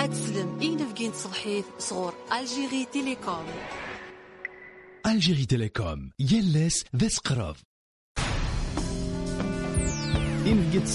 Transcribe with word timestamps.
أتسلم. 0.00 0.58
إين 0.60 0.76
تصلحيث 1.12 1.64
صغور. 1.78 2.14
ألجيري 2.32 2.84
تيليكوم. 2.92 3.46
ألجيري 5.06 5.46
تيليكوم. 5.46 6.10
يلس 6.18 6.84
ذا 6.96 7.08
سقراف 7.08 7.62
إن 10.46 10.70
فقيت 10.72 10.86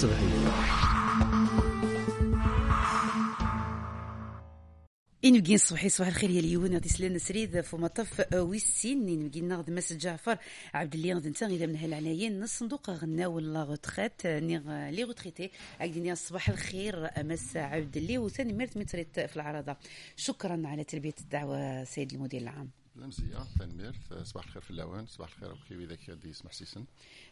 تصلحيث 5.22 5.34
إن 5.36 5.42
بقين 5.42 5.58
صبحي 5.58 5.88
صباح 5.88 6.08
الخير 6.08 6.30
يا 6.30 6.40
ليون. 6.40 6.72
غادي 6.72 6.88
سلان 6.88 7.18
سريد 7.18 7.60
في 7.60 7.76
مطف 7.76 8.34
ويسين. 8.34 9.08
إن 9.08 9.28
بقين 9.28 9.48
ناخذ 9.48 9.72
مس 9.72 9.92
جعفر 9.92 10.38
عبد 10.74 10.94
اللي 10.94 11.14
غادي 11.14 11.28
نتا 11.28 11.46
غير 11.46 11.68
من 11.68 11.76
هالعنايين. 11.76 12.42
الصندوق 12.42 12.90
غنا 12.90 13.26
ولا 13.26 13.62
غوتخيت 13.62 14.26
نيغ 14.26 14.90
لي 14.90 15.04
غوتخيتي 15.04 15.50
عقدني 15.80 16.14
صباح 16.14 16.48
الخير 16.48 17.10
مس 17.18 17.56
عبد 17.56 17.96
اللي 17.96 18.18
وثاني 18.18 18.52
ميرت 18.52 18.76
متريت 18.76 19.20
في 19.20 19.36
العرضة. 19.36 19.76
شكرا 20.16 20.62
على 20.64 20.84
تلبية 20.84 21.14
الدعوة 21.20 21.84
سيد 21.84 22.12
المدير 22.12 22.40
العام. 22.40 22.70
ثاني 23.58 23.74
ميرت 23.74 24.22
صباح 24.22 24.44
الخير 24.44 24.62
في 24.62 24.70
الاوان 24.70 25.06
صباح 25.06 25.28
الخير 25.32 25.54
بخي 25.54 25.76
وذاك 25.76 26.10
دي 26.10 26.28
يسمح 26.28 26.52
سيسن 26.52 26.84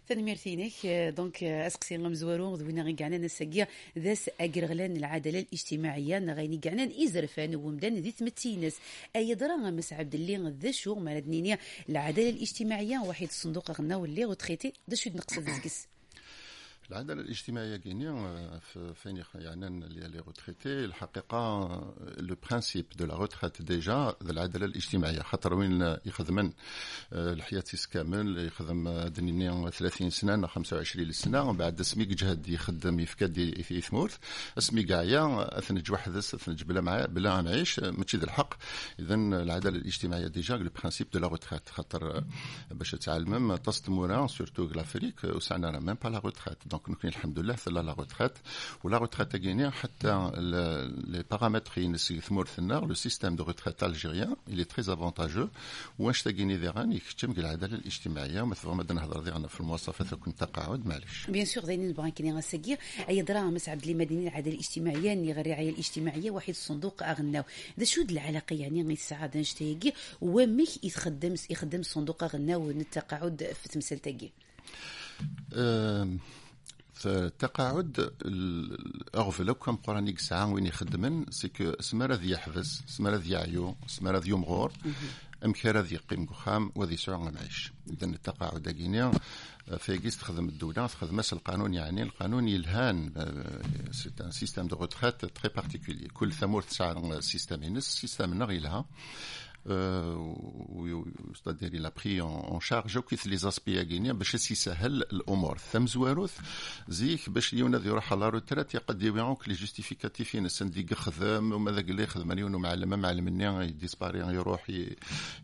ثاني 0.09 0.23
ميرتينيك 0.23 0.87
دونك 0.87 1.45
اسقسي 1.45 1.95
الله 1.95 2.09
مزوارون 2.09 2.55
ذوينا 2.55 2.83
غي 2.83 2.93
كاعنا 2.93 3.19
نساقيا 3.19 3.67
ذاس 3.99 4.31
اقرغلان 4.41 4.97
العداله 4.97 5.39
الاجتماعيه 5.39 6.19
نغيني 6.19 6.59
كاعنا 6.59 6.91
ازرفان 7.05 7.57
ومدان 7.57 7.95
ذي 7.95 8.11
ثمتينس 8.11 8.77
اي 9.17 9.35
درا 9.35 9.57
مس 9.57 9.93
عبد 9.93 10.15
اللي 10.15 10.55
ذا 10.61 10.71
شو 10.71 10.95
مالدنينيا 10.95 11.59
العداله 11.89 12.31
الاجتماعيه 12.31 12.99
واحد 12.99 13.27
الصندوق 13.27 13.71
غنا 13.71 13.97
واللي 13.97 14.25
غتخيتي 14.25 14.73
ذا 14.91 14.97
شو 14.97 15.11
نقصد 15.11 15.43
ذكس 15.43 15.94
العدالة 16.91 17.23
الاجتماعية 17.23 17.77
غينيا 17.77 18.61
فين 18.95 19.23
يعني 19.35 19.89
لي 19.89 20.19
روتريتي 20.19 20.85
الحقيقة 20.85 21.69
لو 22.19 22.37
برانسيب 22.49 22.87
دو 22.97 23.05
لا 23.05 23.15
روتريت 23.15 23.63
ديجا 23.63 24.15
العدالة 24.23 24.67
الاجتماعية. 24.67 25.23
خاطر 25.23 25.55
وين 25.55 25.97
يخدمن 26.07 26.53
الحياتيس 27.13 27.87
كامل 27.87 28.39
يخدم 28.39 28.89
دنيا 29.09 29.71
30 29.71 30.11
سنة 30.11 30.47
25 30.47 31.13
سنة 31.13 31.43
ومن 31.43 31.57
بعد 31.57 31.83
سميك 31.83 32.09
جهد 32.09 32.49
يخدم 32.49 33.01
يفكد 33.01 33.63
في 33.63 33.81
ثمورث 33.81 34.17
اسمي 34.59 34.83
كاعيا 34.83 35.59
أثنج 35.59 35.93
وحدس 35.93 36.35
أثنج 36.35 36.63
بلا 36.63 36.81
معايا 36.81 37.07
بلا 37.07 37.41
نعيش 37.43 37.81
ماشي 37.81 38.17
ذا 38.17 38.25
الحق. 38.25 38.55
اذا 38.99 39.15
العدالة 39.15 39.79
الاجتماعية 39.79 40.27
ديجا 40.27 40.57
لو 40.57 40.71
برانسيب 40.81 41.11
دو 41.11 41.19
لا 41.19 41.29
روتريت 41.29 41.69
خاطر 41.69 42.25
باش 42.71 42.91
تعلمم 42.91 43.57
تصدمونا 43.57 44.27
سورتو 44.27 44.65
لافريك 44.65 45.25
وسعنا 45.25 45.81
ميم 45.81 45.95
با 45.95 46.09
لا 46.09 46.19
روتريت 46.19 46.59
دونك 46.75 46.91
نكون 46.91 47.11
الحمد 47.11 47.39
لله 47.39 47.55
في 47.55 47.71
لا 47.71 47.93
روتريت 47.93 48.33
ولا 48.85 48.99
روتريت 48.99 49.37
غينيا 49.37 49.71
حتى 49.71 50.31
لي 50.37 51.25
بارامتر 51.31 51.73
يثمر 51.79 52.47
ثنا 52.47 52.75
لو 52.75 52.95
سيستيم 52.95 53.37
دو 53.37 53.45
روتريت 53.45 53.83
الجيريان 53.83 54.37
est 54.49 54.65
très 54.65 54.89
avantageux. 54.89 55.49
واش 55.99 56.23
تاكيني 56.23 56.57
ذيغان 56.57 56.93
يكتم 56.93 57.31
العداله 57.31 57.75
الاجتماعيه 57.75 58.43
مثلا 58.43 58.75
ما 58.75 58.85
نهضر 58.93 59.21
ذيغنا 59.21 59.49
في 59.49 59.61
المواصفات 59.61 60.15
كنت 60.15 60.41
تقاعد 60.41 60.87
معليش 60.87 61.27
بيان 61.29 61.45
سور 61.45 61.65
زين 61.65 61.89
نبغى 61.89 62.11
كيني 62.11 62.33
غاسكي 62.33 62.77
اي 63.09 63.23
دراهم 63.23 63.59
عبد 63.69 63.87
لي 63.87 63.95
مدينه 63.95 64.29
العداله 64.29 64.55
الاجتماعيه 64.55 65.15
ني 65.15 65.33
غير 65.33 65.47
الرعايه 65.47 65.71
الاجتماعيه 65.71 66.31
واحد 66.31 66.49
الصندوق 66.49 67.03
اغناو 67.03 67.45
ذا 67.79 67.85
شو 67.85 68.03
العلاقه 68.03 68.57
يعني 68.57 68.83
غير 68.83 68.93
السعاده 68.93 69.41
نشتيكي 69.41 69.93
وميك 70.21 70.85
يخدم 70.85 71.35
يخدم 71.51 71.83
صندوق 71.83 72.25
اغناو 72.25 72.71
التقاعد 72.71 73.53
في 73.63 73.69
تمثال 73.69 73.99
تاكي 73.99 74.31
التقاعد 77.07 78.11
اغفل 79.15 79.53
كم 79.53 79.77
قرانيك 79.77 80.19
ساعه 80.19 80.53
وين 80.53 80.67
يخدمن 80.67 81.25
سكو 81.31 81.73
سمرا 81.81 82.17
ذي 82.17 82.31
يحبس 82.31 82.83
سمرا 82.87 83.17
ذي 83.17 83.31
يعيو 83.31 83.77
سمرا 83.87 84.19
ذي 84.19 84.31
يمغور 84.31 84.73
امكارا 85.45 85.83
ذي 85.83 85.95
يقيم 85.95 86.27
خام 86.27 86.73
وذي 86.75 86.97
سوع 86.97 87.19
معيش 87.19 87.73
اذا 87.91 88.07
التقاعد 88.07 88.69
كينيا 88.69 89.13
فيجيس 89.79 90.19
تخدم 90.19 90.49
الدولة 90.49 90.87
تخدم 90.87 91.21
القانون 91.33 91.75
يعني 91.75 92.03
القانون 92.03 92.49
يلهان 92.49 93.13
سي 93.91 94.11
ان 94.21 94.31
سيستيم 94.31 94.67
دو 94.67 94.77
روتريت 94.77 95.25
تري 95.25 95.53
بارتيكولي 95.57 96.09
كل 96.09 96.33
ثمور 96.33 96.63
تسعة 96.63 97.21
سيستيم 97.21 97.63
ينس 97.63 97.85
سيستيم 97.85 98.35
نغيلها 98.35 98.85
c'est-à-dire 98.85 99.54
a 101.87 101.91
pris 101.91 102.21
en, 102.21 102.27
en 102.27 102.61
charge. 102.61 102.97
وكيف 102.97 103.27
لي 103.27 103.37
زاسبي 103.37 103.85
كينيا 103.85 104.13
باش 104.13 104.35
يسهل 104.51 105.03
الأمور 105.03 105.59
ثم 105.59 105.87
زواروث 105.87 106.39
زيك 106.89 107.31
باش 107.31 107.53
يونا 107.53 107.79
ذي 107.79 107.89
يروح 107.89 108.13
على 108.13 108.29
روترات 108.29 108.75
يقد 108.75 109.03
يبيعوك 109.03 109.49
لي 109.49 109.55
جوستيفيكاتيفين 109.55 110.47
السنديق 110.47 110.95
خدام 110.95 111.53
وما 111.53 111.71
ذاك 111.71 111.91
اللي 111.91 112.03
يخدم 112.03 112.39
يونو 112.39 112.59
معلم 112.59 113.01
معلمني 113.01 113.69
يديسباري 113.69 114.19
يروح 114.19 114.71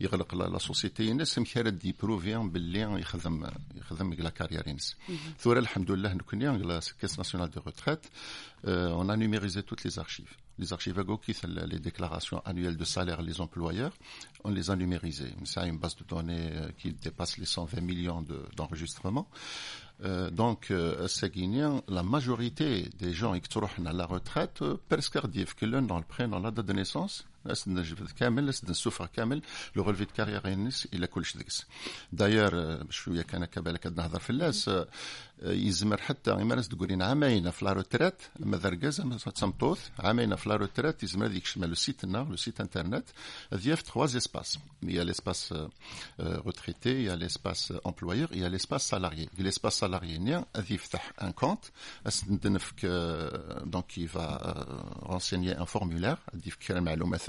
يغلق 0.00 0.34
لا 0.34 0.58
سوسيتي 0.58 1.10
الناس 1.10 1.38
مخير 1.38 1.68
دي 1.68 1.94
بروفيان 2.02 2.50
باللي 2.50 2.80
يخدم 3.00 3.46
يخدم 3.74 4.12
لا 4.12 4.30
كارير 4.30 4.68
ينس 4.68 4.96
ثورة 5.38 5.58
الحمد 5.58 5.90
لله 5.90 6.12
نكوني 6.14 6.58
لا 6.58 6.80
كاس 7.00 7.18
ناسيونال 7.18 7.50
دو 7.50 7.60
روتريت 7.66 8.06
on 8.64 9.08
a 9.08 9.16
numérisé 9.16 9.62
toutes 9.62 9.84
les 9.84 9.98
archives. 9.98 10.28
Les 10.60 10.72
archives 10.72 10.98
AGOKI, 10.98 11.34
les 11.66 11.78
déclarations 11.80 12.40
annuelles 12.44 12.76
de 12.76 12.84
salaire 12.84 13.22
des 13.22 13.40
employeurs, 13.40 13.92
on 14.44 14.50
les 14.50 14.70
a 14.70 14.76
numérisées. 14.76 15.32
C'est 15.44 15.66
une 15.66 15.78
base 15.78 15.96
de 15.96 16.04
données 16.04 16.52
qui 16.78 16.92
dépasse 16.92 17.38
les 17.38 17.46
120 17.46 17.80
millions 17.80 18.24
d'enregistrements. 18.56 19.28
Euh, 20.04 20.30
donc, 20.30 20.70
euh, 20.70 21.06
la 21.88 22.02
majorité 22.02 22.88
des 22.98 23.12
gens 23.12 23.38
qui 23.38 23.50
sont 23.52 23.60
à 23.86 23.92
la 23.92 24.06
retraite, 24.06 24.62
presque 24.88 25.18
que 25.56 25.66
l'un 25.66 25.82
dans 25.82 25.98
le 25.98 26.04
prénom, 26.04 26.38
la 26.40 26.50
date 26.50 26.66
de 26.66 26.72
naissance, 26.72 27.26
كامل 28.19 28.49
السفره 28.49 29.05
كامل 29.05 29.41
لو 29.75 29.83
رelevé 29.83 30.05
de 30.05 30.11
كارير 30.17 30.47
ينس 30.47 30.87
الى 30.93 31.07
كلش 31.07 31.37
ديكس 31.37 31.65
داير 32.11 32.77
شويه 32.91 33.21
كان 33.21 33.45
كبالك 33.45 33.87
نهضر 33.87 34.19
في 34.19 34.29
الناس 34.29 34.69
يزمر 35.43 36.01
حتى 36.01 36.31
يمارس 36.31 36.67
تقولين 36.67 37.01
عامين 37.01 37.51
في 37.51 37.65
لا 37.65 37.73
روتريت 37.73 38.21
اما 38.43 38.57
ذرقاز 38.57 39.01
تسمطوث 39.35 39.79
عامين 39.99 40.35
في 40.35 40.49
لا 40.49 40.55
روتريت 40.55 41.03
يزمر 41.03 41.27
ديك 41.27 41.45
شمال 41.45 41.69
لو 41.69 41.75
سيت 41.75 42.05
لو 42.05 42.35
سيت 42.35 42.61
انترنت 42.61 43.05
ذيف 43.53 43.81
تخوا 43.81 44.05
اسباس 44.05 44.59
il 44.87 44.95
y 44.95 44.99
a 44.99 45.03
l'espace 45.03 45.51
euh, 45.51 46.37
retraité, 46.45 46.91
il 46.91 47.05
y 47.05 47.09
a 47.09 47.15
l'espace 47.15 47.73
employeur, 47.83 48.29
il 48.31 48.39
y 48.39 48.45
a 48.45 48.49
l'espace 48.49 48.85
salarié. 48.85 49.29
L'espace 49.37 49.77
salarié, 49.77 50.15
il 50.15 50.45
يفتح 50.69 51.13
un 51.19 51.31
compte, 51.31 51.71
donc 53.65 53.97
il 53.97 54.07
va 54.07 54.65
renseigner 55.01 55.55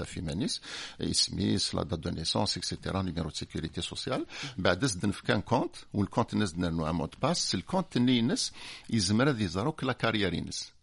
في 0.04 0.20
مانيس 0.20 0.60
اسميس 1.00 1.74
لا 1.74 1.82
دات 1.82 1.98
دو 1.98 2.10
نيسونس 2.10 2.56
اكسيتيرا 2.56 3.02
نيميرو 3.02 3.28
دو 3.28 3.34
سيكوريتي 3.34 3.80
سوسيال 3.80 4.26
بعد 4.58 4.84
زدن 4.84 5.10
في 5.10 5.22
كان 5.22 5.40
كونت 5.40 5.76
والكونت 5.94 6.34
ناس 6.34 6.52
دنا 6.52 6.92
مود 6.92 7.14
باس. 7.22 7.54
الكونت 7.54 7.98
ني 7.98 8.22
نس 8.22 8.52
يزمر 8.90 9.30
هذا 9.30 9.42
يزاروك 9.42 9.84
لا 9.84 9.92
كارير 9.92 10.34
ينس 10.34 10.71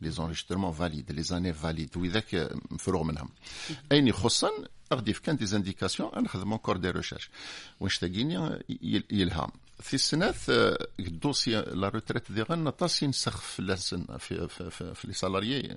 les 0.00 0.20
enregistrements 0.20 0.70
valides, 0.70 1.10
les 1.10 1.32
années 1.32 1.52
valides, 1.52 1.96
وذاك 1.96 2.50
مفروغ 2.70 3.02
منهم. 3.02 3.28
أين 3.92 4.08
يخصن 4.08 4.50
أغدي 4.92 5.12
في 5.12 5.22
كان 5.22 5.36
دي 5.36 5.46
زانديكاسيون 5.46 6.10
نخدم 6.16 6.52
انكور 6.52 6.76
دي 6.76 6.90
ريشيرش 6.90 7.30
واش 7.80 7.98
تاقيني 7.98 8.58
يلهم 9.10 9.50
في 9.80 9.94
السنات 9.94 10.34
الدوسي 11.00 11.50
لا 11.50 11.88
روتريت 11.88 12.32
ديالنا 12.32 12.70
طاسي 12.70 13.06
نسخ 13.06 13.40
في 13.40 13.76
في 14.18 14.48
في, 14.48 14.70
في, 14.70 14.94
في 14.94 15.08
لي 15.08 15.14
سالاريي 15.14 15.76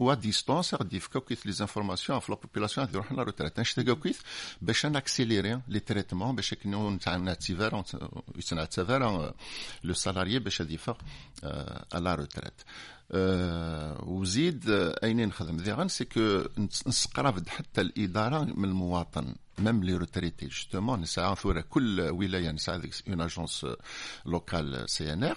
و 0.00 0.14
ديستونس 0.14 0.74
غادي 0.74 0.96
يفكاو 0.96 1.22
كيف 1.22 1.46
لي 1.46 1.52
زانفورماسيون 1.52 2.18
في 2.18 2.32
لا 2.32 2.38
بوبولاسيون 2.38 2.86
غادي 2.86 2.98
يروحوا 2.98 3.16
لا 3.16 3.22
روتريت 3.22 3.60
نشتاقوا 3.60 3.94
كيف 4.02 4.22
باش 4.62 4.86
ناكسيليري 4.86 5.60
لي 5.68 5.80
تريتمون 5.80 6.36
باش 6.36 6.54
كنو 6.54 6.90
نتعتبر 6.90 7.84
يتعتبر 8.36 9.32
لو 9.84 9.94
سالاريي 9.94 10.38
باش 10.38 10.60
غادي 10.60 10.74
يفاق 10.74 10.98
لا 11.94 12.14
روتريت 12.14 12.62
وزيد 14.06 14.64
اين 15.04 15.28
نخدم 15.28 15.56
ذيغان 15.56 15.88
سي 15.88 16.04
كو 16.04 16.44
نسقرب 16.86 17.48
حتى 17.48 17.80
الاداره 17.80 18.44
من 18.44 18.64
المواطن 18.64 19.34
ميم 19.58 19.84
لي 19.84 19.94
روتريتي 19.94 20.46
جوستومون 20.46 21.00
نسعى 21.00 21.36
ثورة 21.36 21.60
كل 21.60 22.00
ولايه 22.00 22.50
نسعى 22.50 22.90
اون 23.08 23.20
اجونس 23.20 23.66
لوكال 24.26 24.90
سي 24.90 25.12
ان 25.12 25.24
ار 25.24 25.36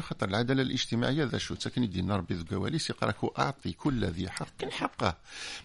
خاطر 0.00 0.28
العدالة 0.28 0.62
الاجتماعية 0.62 1.24
ذا 1.24 1.38
شو؟ 1.38 1.54
تسكن 1.54 1.82
يدينا 1.82 2.16
ربي 2.16 2.34
ذكواليس 2.34 2.90
يقراكو 2.90 3.26
اعطي 3.38 3.72
كل 3.72 4.04
ذي 4.04 4.30
حق 4.30 4.64
حقه. 4.70 5.16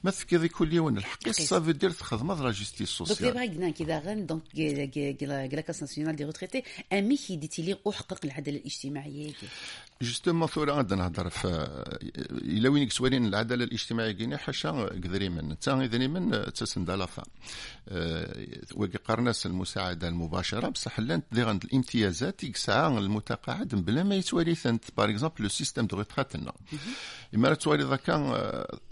ما 0.04 0.12
تفكري 0.12 0.48
كل 0.48 0.74
يوم 0.74 0.98
الحق. 0.98 1.30
سافو 1.30 1.72
دير 1.72 1.92
تخدم 1.92 2.32
لا 2.32 2.52
جوستيس 2.52 2.90
سوسيال 2.90 3.34
دونك 3.34 3.54
دابا 3.54 3.70
كذا 3.72 4.00
غن 4.00 4.26
دونك 4.26 4.44
لا 5.22 5.62
كاس 5.62 5.82
ناسيونال 5.82 6.16
دي 6.16 6.24
روتريتي 6.24 6.64
امي 6.94 7.18
كي 7.18 7.36
ديتي 7.36 7.62
لي 7.62 7.78
احقق 7.90 8.20
العدالة 8.26 8.58
الاجتماعية 8.58 9.32
جوستومون 10.02 10.48
ثورة 10.48 10.74
عندنا 10.74 11.04
نهضر 11.04 11.30
في 11.30 11.48
إلا 12.32 12.70
وين 12.70 12.90
سوالين 12.90 13.26
العدالة 13.26 13.64
الاجتماعية 13.64 14.12
كينا 14.12 14.38
حاشا 14.38 14.70
قدري 14.72 15.30
من. 15.30 15.60
تا 15.60 15.74
قدري 15.74 16.08
من 16.08 16.54
تسند 16.54 16.90
على 16.90 17.08
فا 17.08 17.24
وكي 18.76 18.98
قرناس 18.98 19.46
المساعدة 19.46 20.08
المباشرة 20.08 20.70
بصح 20.70 21.00
لانت 21.00 21.26
دي 21.32 21.44
غند 21.44 21.64
الامتيازات 21.64 22.44
يسعى 22.44 22.98
المتقاعد 22.98 23.68
بلا 23.68 24.04
ما 24.04 24.16
يتوالي 24.16 24.56
ثنت. 24.56 24.84
باغ 24.98 25.10
اكزومبل 25.10 25.36
لو 25.40 25.50
سيستيم 25.50 25.86
دو 25.88 25.98
ريتراتنا 25.98 26.54
إما 27.36 27.54
توالي 27.54 27.84
ذاك 27.84 28.06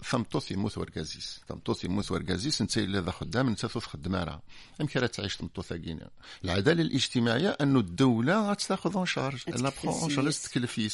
ثمطوث 0.04 0.50
يموت 0.50 0.78
وركازيس 0.78 1.40
ثمطوث 1.48 1.84
يموت 1.84 2.10
وركازيس 2.10 2.60
انت 2.60 2.78
اللي 2.78 2.98
ذا 2.98 3.10
خدام 3.10 3.48
انت 3.48 3.66
تخدم 3.66 4.14
راه. 4.14 4.42
يمكن 4.80 5.00
راه 5.00 5.06
تعيش 5.06 5.36
ثمطوث 5.36 5.72
كينا 5.72 6.10
العدالة 6.44 6.82
الاجتماعية 6.82 7.48
انه 7.48 7.80
الدولة 7.80 8.50
غتاخذ 8.50 8.96
اون 8.96 9.06
شارج 9.06 9.40
لا 9.48 9.72
اون 9.84 10.10
شارج 10.10 10.32
تكلفيس 10.32 10.93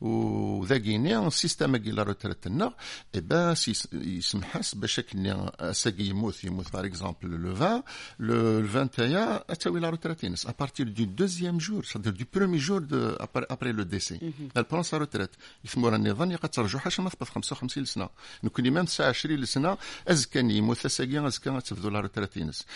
وذا 0.00 0.78
كينيا 0.78 1.26
السيستم 1.26 1.76
كي 1.76 1.90
لا 1.90 2.02
روتريتنا 2.02 2.74
اي 3.14 3.20
با 3.20 3.54
يسمحس 3.92 4.74
باش 4.74 5.00
كني 5.00 5.50
ساكي 5.72 6.02
يموت 6.02 6.44
يموت 6.44 6.72
باغ 6.72 6.84
اكزومبل 6.86 7.28
لو 7.30 7.52
20 7.54 7.82
لو 8.18 8.58
21 8.60 9.12
اتاوي 9.50 9.80
لا 9.80 9.90
روتريتينس 9.90 10.46
ا 10.46 10.54
بارتير 10.58 10.88
دو 10.88 11.04
دوزيام 11.04 11.58
جور 11.58 11.84
سادير 11.84 12.12
دو 12.12 12.24
برومي 12.34 12.58
جور 12.58 12.82
دو 12.82 13.16
ابري 13.20 13.72
لو 13.72 13.82
ديسي 13.82 14.32
elle 14.58 14.64
prend 14.64 14.84
sa 14.84 14.98
retraite 14.98 15.36
يثمر 15.64 15.94
النظام 15.94 16.30
يقد 16.30 16.48
ترجع 16.48 16.78
حاجه 16.78 17.00
ما 17.02 17.10
تبقى 17.10 17.26
55 17.26 17.84
سنه 17.84 18.08
نكون 18.44 18.70
ميم 18.70 18.84
29 18.84 19.44
سنه 19.44 19.78
ازكى 20.08 20.38
يموت 20.38 20.86
ساكي 20.86 21.26
ازكى 21.26 21.60
تفدو 21.60 21.88
لا 21.88 22.00
روتريتينس 22.00 22.66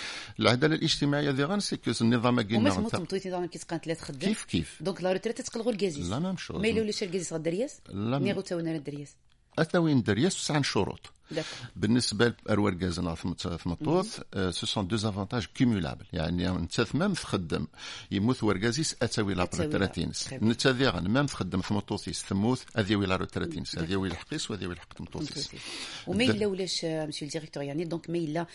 العداله 0.41 0.75
الاجتماعيه 0.75 1.31
دي 1.31 1.45
غان 1.45 1.61
سي 1.61 1.77
كو 1.77 1.93
النظام 2.01 2.41
كينا 2.41 2.59
وما 2.59 2.71
تموت 2.71 2.97
مطويتي 2.97 3.29
نظام 3.29 3.47
كي 3.47 3.59
تقان 3.59 3.81
ثلاث 3.81 4.01
خدام 4.01 4.21
كيف 4.21 4.45
كيف 4.45 4.79
دونك 4.81 5.03
لا 5.03 5.13
روتريت 5.13 5.41
تقلغوا 5.41 5.73
الكازيس 5.73 6.07
لا 6.09 6.19
ميم 6.19 6.37
شوز 6.37 6.54
ما 6.62 6.68
يلولش 6.68 7.04
الكازيس 7.04 7.34
غدا 7.34 7.50
رياس 7.52 7.82
لا 7.90 8.20
نيغو 8.20 8.42
تاونا 8.42 8.76
الدرياس 8.76 9.16
اتاوين 9.60 10.04
درياس 10.04 10.36
تسع 10.36 10.62
شروط. 10.62 11.16
بالنسبة 11.76 12.34
لأروار 12.46 12.74
في 13.16 13.70
مطوث 13.70 14.20
سو 14.50 14.66
سون 14.66 14.88
دو 14.88 14.96
افونتاج 14.96 15.46
كيمولابل 15.46 16.06
يعني 16.14 16.50
انت 16.50 16.82
ثمام 16.82 17.14
تخدم 17.14 17.68
يموت 18.12 18.44
وركازيس 18.44 18.96
اتاوي 19.02 19.34
لا 19.34 19.50
روتراتينس 19.54 20.34
انت 20.34 20.68
مام 21.10 21.26
تخدم 21.26 21.62
في 21.62 21.74
مطوثيس 21.74 22.26
ثموث 22.26 22.64
أذيوي 22.78 23.06
لا 23.06 23.16
روتراتينس 23.16 23.78
أذيوي 23.78 24.08
الحقيس 24.08 24.52
وأذيوي 24.52 24.74
الحق 24.74 25.02
مطوثيس 25.02 25.52
وما 26.08 26.24
إلا 26.24 26.48
ولاش 26.48 26.86
مسيو 26.86 27.28
الديريكتور 27.28 27.64
يعني 27.64 27.84
دونك 27.84 28.10
ما 28.10 28.18
إلا 28.18 28.46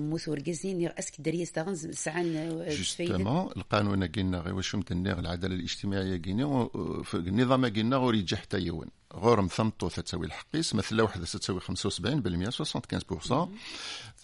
موث 0.00 0.28
وركازين 0.28 0.90
أسك 0.98 1.20
دريس 1.20 1.52
تاغن 1.52 1.74
سعان 1.76 2.64
جوستومون 2.68 3.50
القانون 3.56 4.04
قلنا 4.04 4.38
غير 4.38 4.54
واش 4.54 4.74
العدالة 5.18 5.54
الاجتماعية 5.54 6.22
قلنا 6.22 6.68
في 7.04 7.14
النظام 7.14 7.64
قلنا 7.66 7.96
غير 7.96 8.14
يجي 8.14 8.36
حتى 8.36 8.58
يون 8.58 8.88
غور 9.16 9.40
مثمطو 9.40 9.88
تساوي 9.88 10.26
الحقيس 10.26 10.74
مثلا 10.74 11.02
وحده 11.02 11.24
تساوي 11.24 11.60
75% 11.60 11.64
75% 11.64 13.48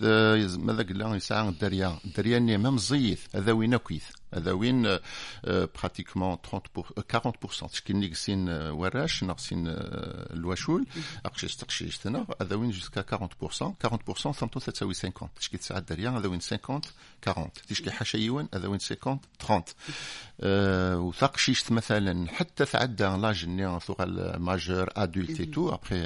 ماذا 0.00 0.82
قلنا 0.82 1.16
يسعى 1.16 1.48
الدريا. 1.48 1.98
الدريا 2.04 2.38
ني 2.38 2.58
ميم 2.58 2.78
زيث 2.78 3.20
هذا 3.34 3.52
وين 3.52 3.76
كويث 3.76 4.04
هذا 4.34 4.52
وين 4.52 4.98
براتيكمون 5.44 6.38
30 6.50 7.22
40% 7.66 7.70
تشكي 7.70 8.08
كسين 8.08 8.48
وراش 8.48 9.24
ناقصين 9.24 9.64
الواشول 9.66 10.86
اقشيش 11.26 11.56
تقشيش 11.56 11.98
تنا 11.98 12.26
هذا 12.40 12.56
وين 12.56 12.70
جوسكا 12.70 13.02
40% 13.02 13.74
40% 13.86 14.32
ثمتو 14.32 14.60
تساوي 14.60 14.94
50 14.94 15.12
تشكي 15.36 15.56
تسعة 15.56 15.78
الدريا 15.78 16.10
هذا 16.10 16.28
وين 16.28 16.40
50 16.40 16.80
40 17.28 17.50
تشكي 17.68 17.90
حاشا 17.90 18.16
يوان 18.16 18.48
هذا 18.54 18.68
وين 18.68 18.80
50 18.80 19.20
30 19.38 19.62
وثقشيش 20.98 21.72
مثلا 21.72 22.28
حتى 22.28 22.64
تعدى 22.64 23.04
لاج 23.04 23.46
ني 23.46 23.80
ثقل 23.80 24.36
ماجور 24.36 24.90
ادولت 24.96 25.40
اي 25.40 25.46
تو 25.46 25.68
ابخي 25.68 25.96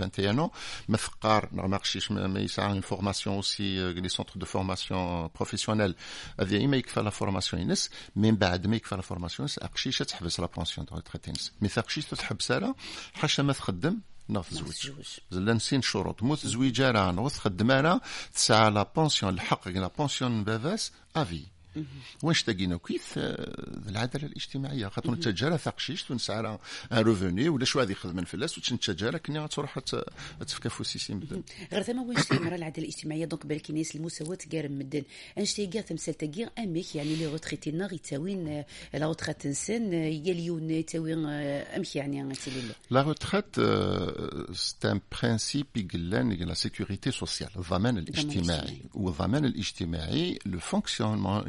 21 0.00 0.48
ans. 0.48 0.50
ما 0.88 0.96
ثقار 0.96 1.48
ما 1.52 1.80
ما 2.26 2.40
يسعى 2.40 2.82
فورماسيون 2.82 3.41
اوسي 3.42 3.92
لي 3.92 4.08
سونتر 4.08 4.32
دو 4.36 4.46
فورماسيون 4.46 5.28
بروفيسيونيل 5.34 5.94
هذه 6.40 6.66
ما 6.66 6.76
يكفى 6.76 7.00
لا 7.00 7.10
فورماسيون 7.10 7.62
ينس 7.62 7.90
من 8.16 8.36
بعد 8.36 8.66
ما 8.66 8.76
يكفى 8.76 8.96
لا 8.96 9.02
فورماسيون 9.02 9.48
اقشيش 9.58 9.98
تحبس 9.98 10.40
لا 10.40 10.46
بونسيون 10.46 10.86
دو 10.86 10.96
ريتريت 10.96 11.28
ينس 11.28 11.52
مي 11.60 11.68
ثقشيش 11.68 12.04
تحبس 12.04 12.50
راه 12.50 12.74
حاشا 13.14 13.42
ما 13.42 13.52
تخدم 13.52 13.98
نوض 14.28 14.44
تزوج 14.44 14.90
زلا 15.30 15.52
نسين 15.52 15.82
شروط. 15.82 16.22
موت 16.22 16.46
زويجة 16.46 16.90
راه 16.90 17.12
نوض 17.12 17.30
تخدم 17.30 17.70
راه 17.70 18.00
تسعى 18.34 18.70
لا 18.70 18.82
بونسيون 18.96 19.34
الحق 19.34 19.68
لا 19.68 19.90
بونسيون 19.98 20.44
بافاس 20.44 20.92
افي 21.16 21.51
واش 22.22 22.42
تاقينا 22.42 22.78
كيف 22.86 23.14
العدالة 23.88 24.26
الاجتماعية؟ 24.26 24.88
خاطر 24.88 25.12
التجاره 25.12 25.56
ثقشيش 25.56 26.02
تنسى 26.02 26.32
على 26.32 26.58
ان 26.92 26.98
روفوني 26.98 27.48
ولا 27.48 27.64
شو 27.64 27.80
هذه 27.80 27.92
خدمه 27.92 28.22
الفلاس 28.22 28.58
وتنتجاره 28.58 29.18
كني 29.18 29.48
تروح 29.48 29.78
تفكا 30.40 30.68
فوسيسي 30.68 31.14
مدن 31.14 31.42
غير 31.72 31.82
ثما 31.82 32.02
واش 32.02 32.26
تمر 32.26 32.54
العدالة 32.54 32.88
الاجتماعية؟ 32.88 33.24
دونك 33.24 33.46
بالك 33.46 33.70
ناس 33.70 33.96
المساواة 33.96 34.38
كار 34.50 34.68
مدن. 34.68 35.02
انشتي 35.38 35.66
كاع 35.66 35.82
تمثال 35.82 36.14
تاكير 36.14 36.48
اميك 36.58 36.94
يعني 36.96 37.14
لي 37.14 37.26
روتريتي 37.26 37.70
نار 37.70 37.92
يتاوين 37.92 38.64
لا 38.94 39.06
روتريت 39.06 39.46
انسان 39.46 39.92
يليون 39.92 40.70
يتاوين 40.70 41.26
أمك 41.26 41.96
يعني 41.96 42.34
لا 42.90 43.02
روتريت 43.02 43.56
سي 44.52 44.76
ان 44.84 45.00
برينسيپ 45.12 45.76
يقلان 45.76 46.32
لا 46.32 46.54
سيكوريتي 46.54 47.10
سوسيال 47.10 47.50
الضمان 47.56 47.98
الاجتماعي 47.98 48.78
والضمان 48.94 49.44
الاجتماعي 49.44 50.38
لو 50.46 50.58
فونكسيونمون 50.58 51.48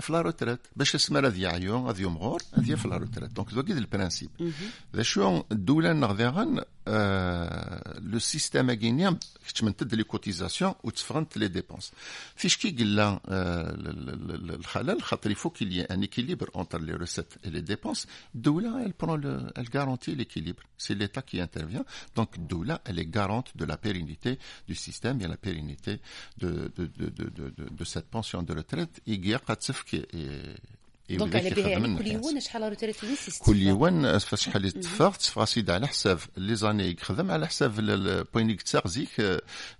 في 0.00 0.12
لا 0.12 0.20
روتريت 0.20 0.58
باش 0.76 0.94
اسمها 0.94 1.28
هذه 1.28 1.42
يعيون 1.42 1.88
هذه 1.88 2.02
يمغور 2.02 2.42
هذه 2.54 2.74
في 2.74 2.88
لا 2.88 2.96
روتريت 2.96 3.30
دونك 3.30 3.54
دوكيد 3.54 3.76
البرانسيب 3.76 4.30
ذا 4.96 5.02
شو 5.02 5.42
الدولة 5.52 5.92
نغذيغن 5.92 6.62
Euh, 6.86 7.48
le 8.02 8.18
système 8.20 8.70
guinéen 8.74 9.18
qui 9.54 9.54
de 9.84 9.96
cotisations 10.04 10.76
ou 10.82 10.90
les 11.36 11.48
dépenses. 11.48 11.92
Fichki 12.36 12.76
euh, 13.30 13.72
il 15.30 15.34
faut 15.34 15.50
qu'il 15.50 15.72
y 15.72 15.80
ait 15.80 15.90
un 15.90 16.02
équilibre 16.02 16.46
entre 16.52 16.78
les 16.78 16.92
recettes 16.92 17.38
et 17.42 17.50
les 17.50 17.62
dépenses. 17.62 18.06
D'où 18.34 18.58
là, 18.58 18.82
elle 18.84 18.92
prend 18.92 19.16
le, 19.16 19.40
elle 19.56 19.70
garantit 19.70 20.14
l'équilibre. 20.14 20.62
C'est 20.76 20.94
l'État 20.94 21.22
qui 21.22 21.40
intervient. 21.40 21.84
Donc 22.14 22.34
d'où 22.38 22.62
là, 22.64 22.82
elle 22.84 22.98
est 22.98 23.06
garante 23.06 23.56
de 23.56 23.64
la 23.64 23.78
pérennité 23.78 24.38
du 24.68 24.74
système 24.74 25.20
et 25.22 25.26
la 25.26 25.38
pérennité 25.38 26.00
de 26.36 26.70
de, 26.76 26.86
de, 26.86 27.08
de, 27.08 27.54
de 27.70 27.84
cette 27.84 28.10
pension 28.10 28.42
de 28.42 28.54
retraite. 28.54 29.00
Et 29.06 29.16
دونك 31.10 31.36
على 31.36 31.50
بها 31.50 31.68
يعني 31.68 31.98
كل 31.98 32.06
يوم 32.06 32.40
شحال 32.40 32.62
روتيريت 32.62 32.96
في 32.96 33.06
نيس 33.06 33.38
كل 33.38 33.62
يوم 33.62 34.18
شحال 34.34 34.72
تفاق 34.72 35.14
على 35.70 35.86
حساب 35.86 36.18
لي 36.36 36.56
زاني 36.56 36.96
يخدم 37.00 37.30
على 37.30 37.46
حساب 37.46 37.78
البوينيك 37.78 38.62
تاع 38.62 38.82
زيك 38.86 39.10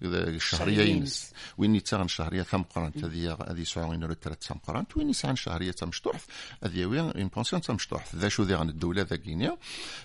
الشهرية 0.03 0.83
ينس. 0.83 1.31
وين 1.59 1.83
تاع 1.83 2.07
شهرية؟ 2.07 2.43
تام 2.43 2.63
قرانت 2.63 3.05
هذه 3.05 3.39
هذه 3.49 3.65
سواء 3.65 3.99
روتيريت 3.99 4.45
تام 4.45 4.59
قرانت 4.59 4.97
وين 4.97 5.11
يسعى 5.11 5.37
شهرية 5.37 5.71
تام 5.71 5.89
مشطوح 5.89 6.21
هذه 6.65 6.87
وين 6.87 7.01
اون 7.01 7.29
بونسيون 7.29 7.63
تام 7.63 7.77
مشطوح 7.77 8.15
ذا 8.15 8.29
شو 8.29 8.43
ذي 8.43 8.55
عن 8.55 8.69
الدولة 8.69 9.03
ذا 9.03 9.17
كينيا. 9.17 9.57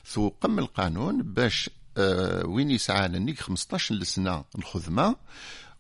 ثو 0.06 0.30
قم 0.30 0.60
القانون 0.60 1.22
باش 1.22 1.70
وين 2.44 2.72
يسعى 2.72 3.08
لنيك 3.08 3.40
15 3.40 4.04
سنه 4.04 4.44
الخدمة. 4.58 5.16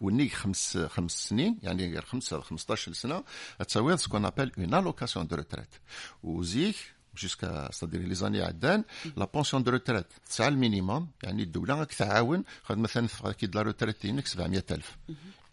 ونيك 0.00 0.32
خمس 0.32 0.78
خمس 0.78 1.28
سنين 1.28 1.58
يعني 1.62 1.92
غير 1.92 2.04
خمسة 2.04 2.40
15 2.40 2.92
سنة 2.92 3.24
تساوي 3.68 3.96
سكون 3.96 4.24
ابل 4.24 4.52
اون 4.58 4.74
الوكاسيون 4.74 5.26
دو 5.26 5.36
ريتريت 5.36 5.68
وزيك 6.22 6.76
جوسكا 7.16 7.72
ستادير 7.72 8.00
لي 8.00 8.14
زاني 8.14 8.42
عدان 8.42 8.84
لا 9.16 9.24
بونسيون 9.24 9.62
دو 9.62 9.70
ريتريت 9.70 10.06
تسعى 10.28 10.48
المينيموم 10.48 11.08
يعني 11.22 11.42
الدولة 11.42 11.74
راك 11.74 11.94
تعاون 11.94 12.44
خد 12.62 12.78
مثلا 12.78 13.08
كي 13.32 13.46
لا 13.46 13.62
روتريت 13.62 14.02
ديالك 14.02 14.26
700000 14.26 14.96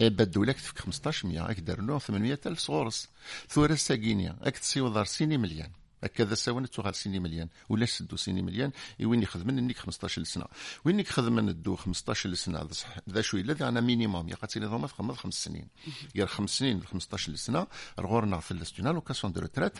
اي 0.01 0.09
با 0.09 0.23
الدولة 0.23 0.53
كتفك 0.53 0.87
1500 0.87 1.41
راك 1.41 1.59
دار 1.59 1.81
له 1.81 1.99
800000 1.99 2.59
صغورس 2.59 3.09
ثورة 3.49 3.75
ساكينيا 3.75 4.35
راك 4.41 4.57
تسيوض 4.57 5.03
سيني 5.03 5.37
مليان. 5.37 5.71
هكذا 6.03 6.35
ساونا 6.35 6.67
تغال 6.67 6.95
سيني 6.95 7.19
مليان. 7.19 7.49
ولا 7.69 7.85
سدو 7.85 8.17
سيني 8.17 8.41
مليان؟ 8.41 8.71
وين 9.01 9.21
يخدم 9.21 9.51
نيك 9.51 9.77
15 9.77 10.23
سنه 10.23 10.45
وين 10.85 10.99
يخدم 10.99 11.39
ندو 11.39 11.75
15 11.75 12.33
سنه 12.33 12.69
ذا 13.09 13.21
شوية 13.21 13.41
الذي 13.41 13.67
أنا 13.67 13.81
مينيموم 13.81 14.29
يا 14.29 14.35
قاتل 14.35 14.63
نظام 14.63 14.87
خمس 14.87 15.33
سنين. 15.33 15.67
يا 16.15 16.25
خمس 16.25 16.49
سنين 16.49 16.83
15 16.83 17.35
سنه 17.35 17.67
رغورنا 17.99 18.39
في 18.39 18.51
الاستنا 18.51 18.89
لوكاسيون 18.89 19.33
دو 19.33 19.41
ريتريت. 19.41 19.73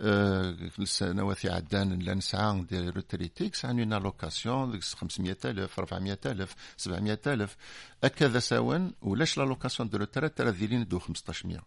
السنوات 0.00 1.46
عدان 1.46 1.98
لا 1.98 2.14
نسعى 2.14 2.64
دي 2.70 2.88
روتريتيك 2.88 3.54
سعى 3.54 3.70
اون 3.70 3.94
لوكاسيون 3.94 4.80
500000 4.80 5.78
400000 5.78 6.54
700000 6.76 7.56
هكذا 8.04 8.38
ساون 8.38 8.92
ولاش 9.02 9.38
لا 9.38 9.42
لوكاسيون 9.42 9.88
دو 9.88 9.98
ريتريت 9.98 10.38
ترى 10.38 10.50
ذيلين 10.50 10.88
دو 10.88 10.96
1500 10.96 11.62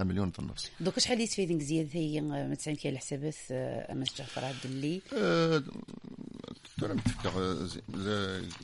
مليون 0.00 0.32
ونص 0.38 0.70
دوك 0.80 0.98
شحال 0.98 1.20
يستفيد 1.20 1.62
زياده 1.62 1.90
هي 1.92 2.20
ما 2.20 2.54
تسعين 2.54 2.76
فيها 2.76 2.92
الحسابات 2.92 3.36
امس 3.50 4.18
جعفر 4.18 4.44
عبد 4.44 4.64
اللي 4.64 5.02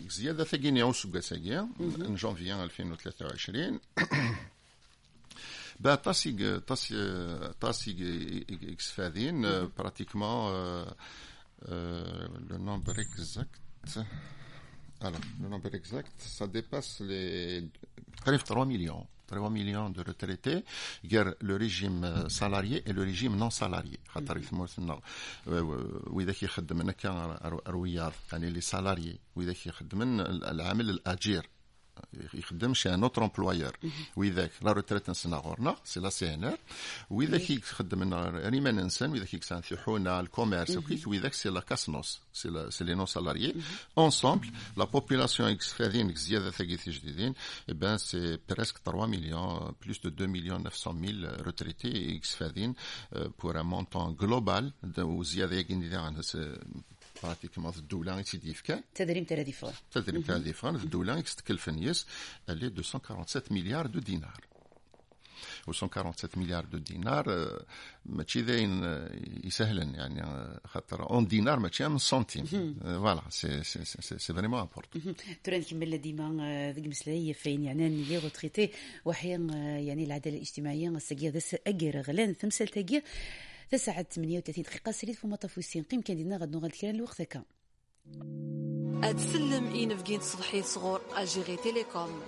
زياده 0.09 0.45
ثقيني 0.45 0.83
أو 0.83 0.93
سوكا 0.93 1.21
ثقيا 1.21 1.69
جانفي 2.01 2.53
2023 2.53 3.81
Ben, 5.80 5.98
tasig, 5.98 6.40
tasig, 6.66 6.96
tasig 7.60 8.02
exfadin, 8.70 9.44
euh, 9.44 9.68
pratiquement 9.68 10.50
euh, 10.50 10.86
euh, 11.70 12.28
le 12.50 12.58
nombre 12.58 12.98
exact. 13.00 13.60
Alors, 15.02 15.20
le 15.42 15.50
nombre 15.50 15.74
exact, 15.76 16.14
ça 16.18 16.48
dépasse 16.48 17.02
les 17.02 17.68
3 18.24 18.66
millions. 18.66 19.06
3 19.28 19.50
millions 19.50 19.90
de 19.90 20.02
retraités, 20.02 20.64
le 21.04 21.56
régime 21.56 22.30
salarié 22.30 22.84
et 22.86 22.94
le 22.94 23.04
régime 23.04 23.36
non 23.36 23.50
salarié. 23.50 24.00
واذا 26.08 26.32
كيخدم 26.32 26.82
هنا 26.82 26.92
كان 26.92 27.38
روياض 27.68 28.14
يعني 28.32 28.50
لي 28.50 28.62
سالاريي 28.62 29.20
واذا 29.36 29.54
كيخدم 29.54 30.02
العامل 30.22 30.90
الاجير 30.90 31.50
يخدم 32.34 32.74
شي 32.74 32.94
ان 32.94 33.04
اوتر 33.04 33.24
امبلويور 33.24 33.78
وإذاك 34.16 34.52
لا 34.62 34.72
روتريت 34.72 35.10
نسنا 35.10 35.38
غورنا 35.38 35.76
سي 35.84 36.00
لا 36.00 36.10
سي 36.10 36.34
ان 36.34 36.44
ار 36.44 36.58
وإذا 37.10 37.38
كي 37.38 37.54
يخدم 37.54 38.14
ريمان 38.36 38.80
انسان 38.80 39.12
وإذا 39.12 39.26
كي 39.26 39.38
كسان 39.38 39.62
حونا 39.64 40.20
الكوميرس 40.20 40.78
وكيك 40.78 41.08
وإذاك 41.08 41.34
سي 41.34 41.50
لا 41.50 41.60
كاسنوس 41.60 42.20
سي 42.34 42.72
سي 42.72 42.84
لي 42.84 42.94
نون 42.96 43.06
سالاريي 43.06 43.56
اونسومبل 43.98 44.52
لا 44.78 44.86
بوبولاسيون 44.86 45.50
اكس 45.50 45.74
فادين 45.74 46.16
زياده 46.16 46.52
ثقيث 46.52 46.90
جديدين 46.90 47.34
اي 47.70 47.74
بان 47.74 47.98
سي 47.98 48.40
بريسك 48.50 48.78
3 48.78 49.06
مليون 49.06 49.76
بلوس 49.84 50.00
دو 50.00 50.10
2 50.10 50.30
مليون 50.30 50.64
900 50.64 51.02
ميل 51.02 51.46
روتريتي 51.46 52.18
اكس 52.18 52.36
فادين 52.36 52.74
بور 53.44 53.62
ان 53.62 53.66
مونطون 53.66 54.16
جلوبال 54.16 54.74
وزياده 54.98 55.56
يقين 55.56 55.80
براتيكمون 57.23 57.73
في 57.73 57.79
الدولة 57.79 58.23
تيدي 58.23 58.51
يفكا 58.51 58.83
تدريم 58.95 59.25
تاع 59.25 59.43
ديفون 59.43 59.73
تدريم 59.93 60.23
تاع 60.23 60.37
ديفون 60.37 60.79
في 60.79 60.85
الدولة 60.85 61.21
تتكلف 61.21 61.69
نيس 61.69 62.07
اللي 62.49 62.67
247 62.67 63.59
مليار 63.59 63.87
دو 63.87 63.99
دينار 63.99 64.49
و 65.67 65.71
147 65.71 66.45
مليار 66.45 66.65
دو 66.65 66.79
دينار 66.79 67.49
ماشي 68.07 68.43
داين 68.43 68.83
يسهلن 69.45 69.95
يعني 69.95 70.23
خاطر 70.65 71.11
اون 71.11 71.27
دينار 71.27 71.59
ماشي 71.59 71.89
من 71.89 71.99
سنتيم 71.99 72.45
فوالا 72.81 73.23
سي 73.29 73.63
سي 73.63 73.85
سي 74.19 74.33
فريمون 74.33 74.61
امبورتون 74.61 75.15
ترى 75.45 75.59
نكمل 75.59 76.01
ديما 76.01 76.73
ذيك 76.77 76.87
مسلايه 76.87 77.33
فين 77.33 77.65
يعني 77.65 77.89
لي 77.89 78.19
روتريتي 78.19 78.71
وحين 79.05 79.51
يعني 79.51 80.05
العداله 80.05 80.37
الاجتماعيه 80.37 80.89
الساقيه 80.89 81.31
ذا 81.31 81.41
اجر 81.67 82.01
غلان 82.01 82.33
ثمثل 82.33 82.69
تاقيه 82.69 83.03
تسعة 83.71 84.03
38 84.03 84.63
دقيقة. 84.65 84.93
سريد 84.93 85.15
فما 85.15 85.37
طفوسين. 85.37 85.83
قيم 85.83 86.01
كان 86.01 86.17
دينا 86.17 86.37
غد 86.37 86.57
نغاد 86.57 86.71
كيران 86.71 86.95
الوقت 86.95 87.21
هكا. 87.21 87.43
أتسلم 89.03 89.67
إين 89.75 89.97
فقين 89.97 90.21
صلحي 90.21 90.63
صغور 90.63 91.01
ألجيري 91.19 91.57
تيليكوم. 91.57 92.21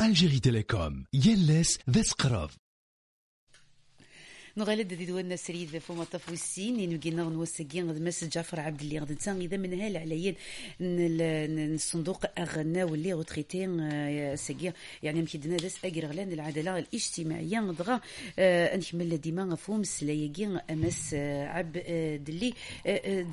ألجيري 0.00 0.40
تيليكوم. 0.40 1.04
يلس 1.12 1.78
ذس 1.90 2.12
قراب 2.12 2.50
نغالد 4.56 4.94
دي 4.94 5.06
دوانا 5.06 5.36
سريد 5.36 5.78
فما 5.78 6.04
طفو 6.04 6.32
السين 6.32 6.90
نوكينا 6.92 7.22
نوسكي 7.22 7.82
غد 7.82 8.00
مس 8.00 8.24
جعفر 8.24 8.60
عبد 8.60 8.80
اللي 8.80 8.98
غد 8.98 9.12
نسان 9.12 9.40
إذا 9.40 9.56
من 9.56 9.80
هال 9.80 9.96
عليا 9.96 10.34
الصندوق 10.80 12.24
اغنا 12.38 12.84
واللي 12.84 13.12
غوتريتي 13.12 13.66
ساكي 14.36 14.72
يعني 15.02 15.22
مكيدنا 15.22 15.56
داس 15.56 15.84
اجر 15.84 16.06
غلان 16.06 16.32
العدالة 16.32 16.78
الاجتماعية 16.78 17.60
دغا 17.60 18.00
نكمل 18.76 19.20
ديما 19.20 19.54
فوم 19.54 19.84
سلايكي 19.84 20.58
أمس 20.70 21.14
عبد 21.14 21.78
دلي. 22.26 22.54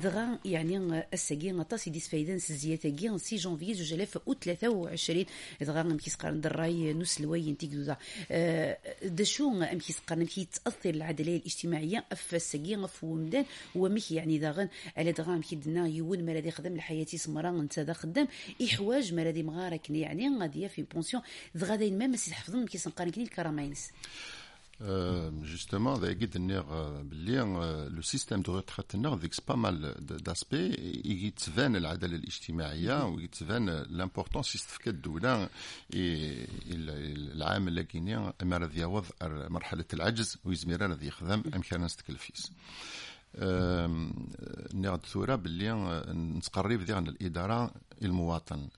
دغا 0.02 0.38
يعني 0.44 1.04
الساكي 1.12 1.52
غطاس 1.52 1.88
ديس 1.88 2.08
فايدان 2.08 2.38
سزياتاكي 2.38 3.18
سي 3.18 3.36
جونفي 3.36 3.70
2023 3.72 5.24
دغا 5.60 5.82
مكيس 5.82 6.14
قارن 6.14 6.40
دراي 6.40 6.92
نوس 6.92 7.20
لوين 7.20 7.56
تيكدو 7.56 7.94
دا 9.04 9.24
شو 9.24 9.50
مكيس 9.50 9.98
قارن 10.06 10.26
كي 10.26 10.48
العدالة 11.10 11.36
الاجتماعية 11.36 12.04
افسكي 12.12 12.76
غف 12.76 13.04
ومدان 13.04 13.44
وميك 13.74 14.10
يعني 14.10 14.38
داغن 14.38 14.68
على 14.96 15.12
دغام 15.12 15.40
كيدنا 15.40 15.88
يون 15.88 16.26
مرادي 16.26 16.50
خدم 16.50 16.76
لحياتي 16.76 17.18
سمرا 17.18 17.50
أنت 17.50 17.80
دا 17.80 17.92
خدام 17.92 18.28
إحواج 18.64 19.14
مرادي 19.14 19.42
مغارك 19.42 19.90
يعني 19.90 20.38
غادي 20.38 20.68
في 20.68 20.82
بونسيون. 20.82 21.22
دغا 21.54 21.76
داين 21.76 21.98
ما 21.98 22.06
مسي 22.06 22.34
حفظن 22.34 22.66
كيس 24.80 25.74
نقارن 25.74 26.12
كني 26.12 26.58
الكرامينس 26.58 26.62
justement, 26.62 27.60
le 27.90 28.02
système 28.02 28.42
de 28.42 28.50
retraite 28.50 28.94
avec 29.12 29.40
pas 29.46 29.56
mal 29.56 29.94
d'aspects, 30.00 30.54
il 31.04 31.24
يتبان 31.24 31.76
العداله 31.76 32.16
الاجتماعيه 32.16 33.04
ويتبان 33.04 33.70
لامبورطونس 33.70 34.54
يستفكد 34.54 34.94
الدولة 34.94 35.48
العام 35.94 37.68
اما 38.42 38.56
راه 38.56 38.70
يعوض 38.74 39.04
مرحله 39.22 39.84
العجز 39.94 40.36
ويزمير 40.44 40.82
راه 40.82 40.98
يخدم 41.02 41.42
ام 41.54 41.60
كان 41.60 41.88
نستكلفيس 43.38 44.12
نغد 44.74 45.06
ثورة 45.06 45.34
باللي 45.34 45.72
نتقرب 46.12 46.80
ديغن 46.84 47.06
الإدارة 47.08 47.70
المواطن. 48.02 48.68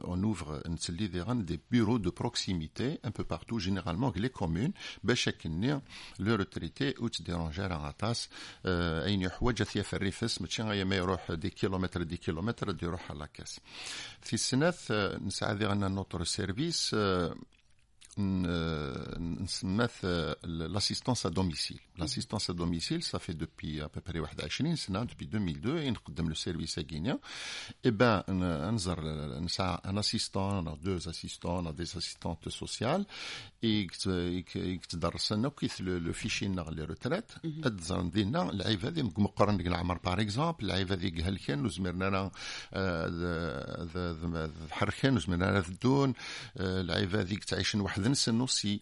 on 0.00 0.24
ouvre 0.24 0.68
نتسلي 0.68 1.06
ديغن 1.06 1.44
دي 1.44 1.60
بيرو 1.70 1.96
دو 1.96 2.10
بروكسيميتي 2.10 2.98
ان 3.04 3.10
بو 3.10 3.22
بارتو 3.22 3.58
جينيرالمون 3.58 4.12
لي 4.16 4.28
كومون 4.28 4.72
باش 5.04 5.28
كني 5.28 5.80
لو 6.18 6.34
روتريتي 6.34 6.94
أو 6.98 7.08
تديرونجار 7.08 7.72
غاطاس 7.72 8.28
أين 8.66 9.22
يحوج 9.22 9.62
في 9.62 9.92
الريفس؟ 9.92 10.40
ماشي 10.42 10.62
غايا 10.62 10.84
ما 10.84 10.96
يروح 10.96 11.32
دي 11.32 11.50
كيلومتر 11.50 12.02
دي 12.02 12.16
كيلومتر 12.16 12.76
يروح 12.82 13.10
على 13.10 13.28
كاس. 13.34 13.60
في 14.20 14.32
السنات 14.32 14.92
نسعى 15.22 15.54
ديغن 15.56 15.92
نوتر 15.92 16.24
سيرفيس 16.24 16.96
l'assistance 20.47 21.25
à 21.25 21.29
domicile. 21.29 21.79
L'assistance 21.97 22.49
à 22.49 22.53
domicile, 22.53 23.03
ça 23.03 23.19
fait 23.19 23.33
depuis 23.33 23.81
à 23.81 23.89
peu 23.89 23.99
près 24.01 24.19
20 24.19 24.75
سنة 24.75 25.05
depuis 25.05 25.27
2002 25.27 25.79
et 25.79 25.91
نقدم 25.91 26.29
le 26.29 26.35
service 26.35 26.77
à 26.77 26.83
Guinée. 26.83 27.15
Eh 27.83 27.91
ben, 27.91 28.23
نزر 28.29 28.99
un 29.83 29.97
assistant, 29.97 30.63
on 30.63 30.67
a 30.67 30.77
deux 30.81 31.09
assistants, 31.09 31.59
on 31.63 31.65
a 31.65 31.73
des 31.73 31.97
assistantes 31.97 32.49
sociales 32.49 33.05
et 33.61 33.87
يتدرس 34.55 35.31
لنا 35.31 35.49
كيف 35.49 35.81
لو 35.81 36.13
فيشي 36.13 36.47
نغ 36.47 36.69
لي 36.69 36.83
روتريت 36.83 37.31
تزر 37.63 38.01
ندينا 38.01 38.49
العيب 38.49 38.85
هذه 38.85 39.11
مقرن 39.17 39.57
ديك 39.57 39.67
العمر 39.67 39.97
باغ 39.97 40.21
اكزومبل 40.21 40.65
العيب 40.65 40.91
هذه 40.91 41.21
قهل 41.21 41.37
كان 41.37 41.65
وزمرنا 41.65 42.31
حركان 44.71 45.15
وزمرنا 45.15 45.59
الدون 45.59 46.13
العيب 46.59 47.15
هذه 47.15 47.35
تعيش 47.35 47.75
واحد 47.75 48.05
نسن 48.09 48.47
aussi 48.47 48.79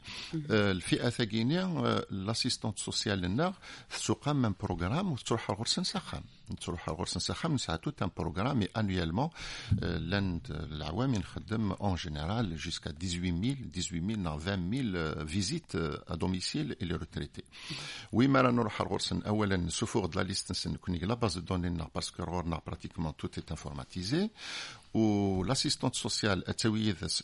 الفئه 0.51 1.09
ثقينيا 1.09 2.05
لاسيستونت 2.11 2.79
سوسيال 2.79 3.21
لنا 3.21 3.53
تسوق 3.89 4.29
من 4.29 4.53
بروغرام 4.63 5.11
وتروح 5.11 5.49
الغرس 5.49 5.79
نسخن 5.79 6.21
تروح 6.61 6.89
الغرس 6.89 7.17
نسخن 7.17 7.53
نسعى 7.53 7.77
توت 7.77 8.01
ان 8.01 8.09
بروغرام 8.17 8.67
انويلمون 8.77 9.29
لان 9.81 10.39
العوام 10.49 11.15
نخدم 11.15 11.71
اون 11.71 11.95
جينيرال 11.95 12.57
جوسكا 12.57 12.91
18000 12.91 13.57
18000 13.73 14.17
نا 14.17 14.29
20000 14.29 15.27
فيزيت 15.29 15.75
ا 15.75 16.15
دوميسيل 16.15 16.75
اي 16.81 16.87
لي 16.87 16.95
روتريتي 16.95 17.43
ويما 18.13 18.41
رانا 18.41 18.57
نروح 18.57 18.81
الغرس 18.81 19.13
اولا 19.13 19.69
سوفور 19.69 20.05
د 20.05 20.15
لا 20.15 20.23
ليست 20.23 20.51
نسن 20.51 20.75
كوني 20.75 20.97
لا 20.99 21.13
باز 21.13 21.37
دوني 21.37 21.87
باسكو 21.95 22.23
غورنا 22.23 22.61
براتيكمون 22.67 23.15
توت 23.15 23.37
ايت 23.37 23.51
انفورماتيزي 23.51 24.29
où 24.86 24.86
L'assistante 24.94 25.94
sociale 25.94 26.44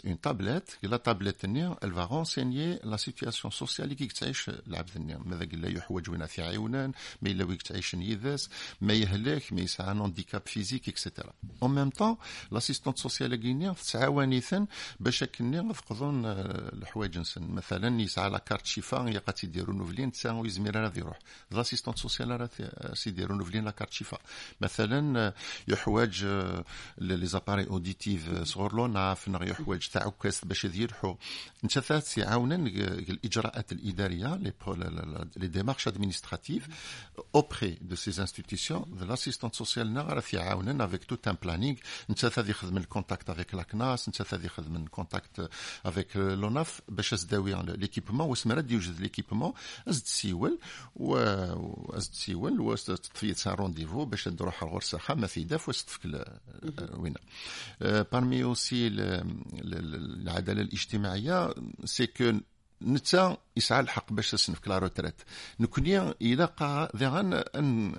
une 0.05 0.19
tablette 0.19 0.79
et 0.83 0.89
la 0.89 0.99
tablette 0.99 1.45
elle 1.45 1.93
va 1.93 2.05
renseigner 2.05 2.79
la 2.85 2.99
situation 2.99 3.51
sociale 3.51 3.95
qui 3.95 4.09
تعيش 4.15 4.49
العبد 4.49 4.99
ماذا 5.27 5.45
قال 5.45 5.63
له 5.63 5.69
يحوج 5.69 6.11
وين 6.11 6.27
في 6.27 6.43
عيونان 6.43 6.93
ما 7.23 7.31
الا 7.31 7.45
ويك 7.45 7.63
تعيش 7.63 7.95
نيذاس 7.95 8.51
ما 8.81 8.93
يهلك 8.93 9.53
ما 9.53 9.61
يسعى 9.61 9.91
ان 9.91 10.01
هانديكاب 10.01 10.43
فيزيك 10.47 10.89
اكسيتيرا 10.89 11.33
اون 11.63 11.75
ميم 11.75 11.91
طون 11.91 12.17
لاسيستونت 12.53 12.99
سوسيال 12.99 13.35
كينيا 13.35 13.75
تعاونيثا 13.93 14.67
باش 15.01 15.25
كني 15.25 15.61
نفقدون 15.61 16.25
الحوايج 16.27 17.19
نسن 17.19 17.43
مثلا 17.43 18.01
يسعى 18.01 18.31
لا 18.31 18.39
كارت 18.39 18.67
شفاء 18.67 19.09
يقات 19.09 19.45
يديروا 19.45 19.75
نوفلين 19.75 20.13
تساوي 20.13 20.49
زمير 20.49 20.77
راه 20.77 20.93
يروح 20.97 21.19
لاسيستونت 21.51 21.99
سوسيال 21.99 22.41
راه 22.41 22.51
يديروا 23.07 23.37
نوفلين 23.37 23.65
لا 23.65 23.71
كارت 23.71 23.93
شفاء 23.93 24.21
مثلا 24.61 25.33
يحواج 25.69 26.25
لي 26.99 27.15
زاباري 27.55 27.71
اوديتيف 27.71 28.43
صغور 28.43 28.75
لوناف 28.75 29.29
نغي 29.29 29.55
حوايج 29.55 29.87
تاع 29.87 30.07
عكاز 30.07 30.41
باش 30.45 30.65
يرحوا 30.65 31.15
انت 31.65 31.79
ثلاث 31.79 32.19
يعاونا 32.19 32.55
الإجراءات 32.55 33.73
الإدارية 33.73 34.37
لي 35.37 35.47
ديمارش 35.49 35.89
ادمينستراتيف 35.89 36.69
اوبري 37.35 37.79
دو 37.81 37.97
سي 37.97 38.21
انستيتيسيون 38.21 38.99
لاسيستونت 39.09 39.55
سوسيال 39.55 39.97
راه 39.97 40.23
يعاونا 40.33 40.85
افيك 40.85 41.05
توت 41.05 41.29
ان 41.29 41.37
بلانينغ 41.43 41.77
انت 42.11 42.19
ثلاث 42.27 42.49
يخدم 42.49 42.77
الكونتاكت 42.77 43.31
افيك 43.31 43.55
لاكناس 43.55 44.07
انت 44.09 44.23
ثلاث 44.23 44.45
يخدم 44.45 44.77
الكونتاكت 44.77 45.51
افيك 45.87 46.17
لوناف 46.17 46.81
باش 46.89 47.11
تداوي 47.11 47.55
ليكيبمون 47.63 48.29
واسمرا 48.29 48.67
يوجد 48.71 49.01
ليكيبمون 49.01 49.53
أزد 49.89 50.07
سيول 50.07 50.59
و 50.97 51.17
ازد 51.97 52.13
سيول 52.13 52.61
وتطفيت 52.61 53.49
رونديفو 53.49 54.05
باش 54.05 54.29
نروح 54.29 54.63
الغرسه 54.63 54.99
خامه 54.99 55.27
في 55.27 55.45
داف 55.45 55.69
وستفك 55.69 56.25
وين 56.95 57.15
parmi 58.11 58.43
aussi 58.45 58.73
العداله 58.73 60.63
الاجتماعيه 60.63 61.55
سي 61.85 62.07
كو 62.07 62.33
نتا 62.83 63.37
يسعى 63.57 63.81
الحق 63.81 64.13
باش 64.13 64.31
تسنفك 64.31 64.69
لا 64.69 64.79
روتريت. 64.79 65.15
نكوني 65.61 66.11
إلى 66.11 66.45
قا 66.45 66.89
ذغن 66.97 67.33
ان 67.35 67.95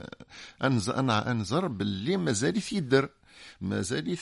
ان 0.64 1.10
أنظر 1.10 1.68
باللي 1.68 2.18
مازال 2.18 2.62
يدر 2.72 3.10
مازال 3.62 4.18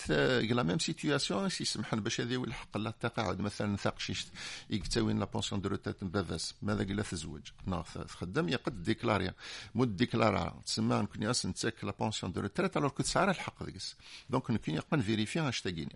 لا 0.56 0.63
ميم 0.63 0.80
سيتياسيون 0.80 1.49
سي 1.49 1.65
سمحنا 1.65 2.02
باش 2.02 2.21
هذا 2.21 2.36
الحق 2.36 2.78
لا 2.78 2.89
التقاعد 2.89 3.41
مثلا 3.41 3.78
ثاق 3.78 3.99
شيشت 3.99 4.28
يكتاوين 4.69 5.19
لا 5.19 5.26
بونسيون 5.26 5.62
دو 5.62 5.69
روتيت 5.69 6.04
بافاس 6.04 6.56
ماذا 6.62 6.84
قال 6.84 7.04
تزوج 7.04 7.41
ناخ 7.65 7.93
تخدم 7.93 8.49
يقد 8.49 8.84
ديكلاريا. 8.84 9.34
مود 9.76 9.95
ديكلارا 9.95 10.62
تسمى 10.65 10.95
نكون 10.95 11.23
ياس 11.23 11.45
نتاك 11.45 11.84
لا 11.84 11.93
بونسيون 11.99 12.32
دو 12.32 12.41
روتيت 12.41 12.78
الوغ 12.78 12.89
كنت 12.89 13.06
سعر 13.06 13.30
الحق 13.30 13.63
ديكس. 13.63 13.95
دونك 14.30 14.52
نكون 14.52 14.76
يقن 14.76 15.02
فيريفي 15.02 15.49
اش 15.49 15.62
تاقيني 15.62 15.95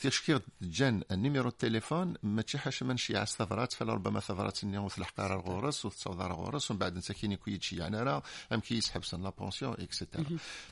تشكير 0.00 0.40
جان 0.62 1.02
النيميرو 1.10 1.48
التليفون 1.48 2.14
ما 2.22 2.42
تشحش 2.42 2.82
من 2.82 2.96
شي 2.96 3.16
عس 3.16 3.36
ثغرات 3.36 3.72
فلا 3.72 3.94
ربما 3.94 4.20
ثغرات 4.20 4.64
النيو 4.64 4.88
في 4.88 4.98
الحقارة 4.98 5.34
الغورس 5.34 5.84
وتصوض 5.84 6.20
الغورس 6.20 6.70
ومن 6.70 6.78
بعد 6.78 6.96
نساكيني 6.96 7.36
كويتشي 7.36 7.76
يعني 7.76 8.02
راه 8.02 8.22
أم 8.52 8.60
كي 8.60 8.74
يسحب 8.74 9.04
سن 9.04 9.22
لا 9.22 9.30
بونسيون 9.30 9.72
اكسيتيرا 9.72 10.24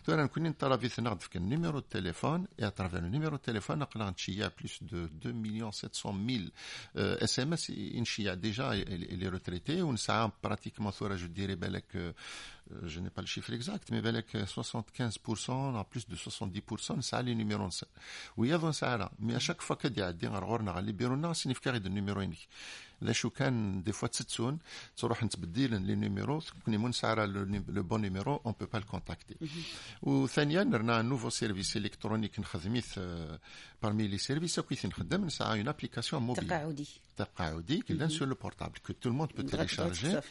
تو 0.05 0.15
أنا 0.15 0.25
نكون 0.25 0.43
نطرا 0.43 0.77
في 0.77 0.89
في 0.89 1.37
النيميرو 1.37 1.79
التليفون 1.79 2.47
اي 2.61 2.67
اترافير 2.67 2.99
النيميرو 2.99 3.37
التليفون 3.37 3.79
نقلا 3.79 4.11
نتشيع 4.11 4.51
بلوس 4.59 4.79
دو 4.83 5.05
2 5.05 5.37
مليون 5.37 5.71
700 5.71 6.13
ميل 6.13 6.53
اس 6.97 7.41
ام 7.41 7.53
اس 7.53 7.71
نشيع 7.71 8.35
ديجا 8.35 8.73
لي 8.73 9.29
روتريتي 9.29 9.83
ونسعى 9.83 10.31
براتيكمون 10.45 10.93
ثورة 10.93 11.15
جو 11.17 11.27
ديري 11.27 11.55
بالك 11.55 12.15
Euh, 12.72 12.81
je 12.85 13.00
n'ai 13.00 13.11
pas 13.11 13.20
le 13.20 13.27
chiffre 13.27 13.53
exact, 13.53 13.90
mais 13.90 13.98
avec 13.98 14.35
75%, 14.35 15.79
à 15.79 15.85
plus 15.85 16.09
de 16.09 16.16
70%, 16.16 17.03
ça 17.03 17.18
a 17.18 17.22
les 17.22 17.35
numéros. 17.35 17.68
Oui, 18.37 18.53
avant 18.53 18.72
ça, 18.72 18.96
là. 18.96 19.11
Mais 19.18 19.35
à 19.35 19.38
chaque 19.38 19.62
fois 19.62 19.77
que 19.77 19.88
y 19.88 20.00
a 20.00 20.12
des 20.12 20.29
numéros, 20.29 20.59
ça 21.22 21.35
signifie 21.35 21.61
qu'il 21.61 21.72
y 21.72 21.77
a 21.77 21.81
des 21.81 21.90
numéros 21.90 22.20
uniques. 22.20 22.48
شو 23.12 23.30
كان 23.30 23.84
دي 23.84 23.92
فوا 23.92 24.08
تستون 24.08 24.60
تروح 24.98 25.24
نتبدل 25.24 25.82
لي 25.82 25.96
نيميرو 25.96 26.42
كوني 26.65 26.78
مون 26.78 26.92
سعر 26.92 27.26
لو 27.26 27.84
بون 27.84 28.02
نيميرو 28.02 28.36
اون 28.46 28.54
بو 28.60 28.65
با 28.65 28.80
الكونتاكتي 28.80 29.36
وثانيا 30.02 30.63
رنا 30.63 31.02
نوفو 31.02 31.30
سيرفيس 31.30 31.78
الكترونيك 31.78 32.39
نخدميث 32.39 33.00
بارمي 33.84 34.08
لي 34.08 34.18
سيرفيس 34.18 34.60
كيف 34.60 34.86
نخدم 34.86 35.26
نسعى 35.26 35.60
اون 35.60 35.68
ابليكاسيون 35.68 36.22
موبيل 36.22 36.48
تقاعدي 36.48 36.88
تقاعدي 37.18 37.82
كي 37.82 38.10
سور 38.10 38.28
لو 38.28 38.36
بورتابل 38.36 38.78
كو 38.88 38.94
تو 38.94 39.10
الموند 39.10 39.30
بو 39.38 39.42
تيليشارجي 39.42 40.22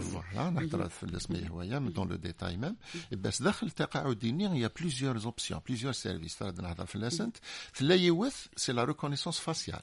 فوالا 0.00 0.50
نهضر 0.50 0.88
في 0.88 1.02
الاسم 1.02 1.46
هوايا 1.46 1.78
دون 1.78 2.08
لو 2.08 2.16
ديتاي 2.16 2.56
ميم 2.56 2.76
بس 3.12 3.42
داخل 3.42 3.66
التقاعدي 3.66 4.28
يا 4.42 4.70
بليزيور 4.80 5.24
اوبسيون 5.24 5.60
بليزيور 5.66 5.92
سيرفيس 5.92 6.42
نهضر 6.42 6.86
في 6.86 6.96
الاسنت 6.96 7.36
تلا 7.74 7.94
يوث 7.94 8.46
سي 8.56 8.72
لا 8.72 8.84
ريكونيسونس 8.84 9.38
فاسيال 9.38 9.82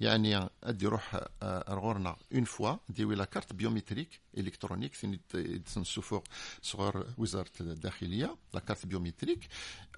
يعني 0.00 0.48
ادي 0.64 0.86
روح 0.86 1.20
رغورنا 1.68 2.16
اون 2.34 2.44
فوا 2.44 2.76
ديوي 2.88 3.14
لا 3.14 3.24
كارت 3.24 3.52
بيوميتريك 3.52 4.20
الكترونيك 4.38 4.94
ثاني 4.94 5.20
تنشوفوا 5.74 6.20
صغار 6.62 7.06
وزاره 7.18 7.50
الداخليه 7.60 8.36
لا 8.54 8.60
كارت 8.60 8.86
بيوميتريك 8.86 9.48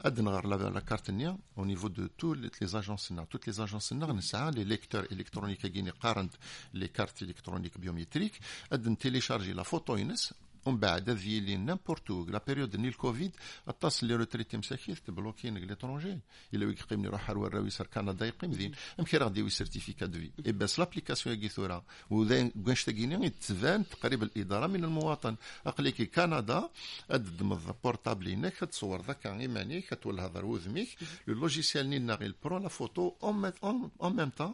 اد 0.01 0.21
نغار 0.21 0.47
لا 0.47 0.81
كارت 0.81 1.11
نيا 1.11 1.39
او 1.59 1.65
نيفو 1.65 1.89
دو 1.89 2.07
تو 2.19 2.35
لي 2.35 2.51
زاجونس 2.63 3.13
نا 3.13 3.25
توت 3.25 3.47
لي 3.47 3.53
زاجونس 3.53 3.93
نا 3.93 4.13
نسعى 4.13 4.51
لي 4.51 4.65
ليكتور 4.65 5.07
الكترونيك 5.13 5.67
كيني 5.67 5.91
قارنت 5.91 6.33
لي 6.75 6.89
كارت 6.89 7.23
الكترونيك 7.23 7.79
بيوميتريك 7.79 8.33
اد 8.73 8.89
نتيليشارجي 8.89 9.53
لا 9.53 9.63
فوتو 9.63 9.97
ينس 9.97 10.35
ومن 10.66 10.78
بعد 10.78 11.10
هذه 11.10 11.38
اللي 11.38 11.58
نيمبورت 11.58 12.10
لا 12.10 12.42
بيريود 12.48 12.76
ني 12.76 12.88
الكوفيد 12.88 13.32
اتصل 13.68 14.08
لي 14.08 14.16
روتريتي 14.16 14.58
مساكين 14.58 14.96
تبلوكين 15.08 15.58
لي 15.58 15.76
ترونجي 15.76 16.20
الا 16.54 16.72
يقيم 16.72 17.06
يروح 17.06 17.30
ورا 17.30 17.60
ويسر 17.60 17.88
كندا 17.88 18.26
يقيم 18.26 18.52
ذين 18.52 18.72
يمكن 19.00 19.18
غادي 19.18 19.50
سيرتيفيكا 19.50 20.06
دو 20.06 20.20
في 20.20 20.32
اي 20.46 20.52
بس 20.52 20.80
لابليكاسيون 20.80 21.36
يجي 21.36 21.50
ثورا 21.50 21.84
وذين 22.10 22.50
كونش 22.50 22.84
تاكيني 22.84 23.30
تبان 23.30 23.90
تقريب 23.90 24.24
الاداره 24.24 24.68
من 24.68 24.84
المواطن 24.84 25.36
اقليكي 25.66 26.06
كندا 26.06 26.70
ادد 27.12 27.44
بورتابل 27.84 28.28
انك 28.28 28.54
تصور 28.54 29.02
ذاك 29.02 29.28
ايمانيك 29.28 29.94
تولها 29.94 30.26
هضر 30.26 30.46
وذميك 30.46 30.90
لو 31.28 31.34
لوجيسيال 31.34 31.90
نينا 31.90 32.16
غير 32.16 32.36
برو 32.44 32.58
لا 32.58 32.68
فوتو 32.68 33.14
اون 33.24 34.16
ميم 34.16 34.30
طون 34.30 34.54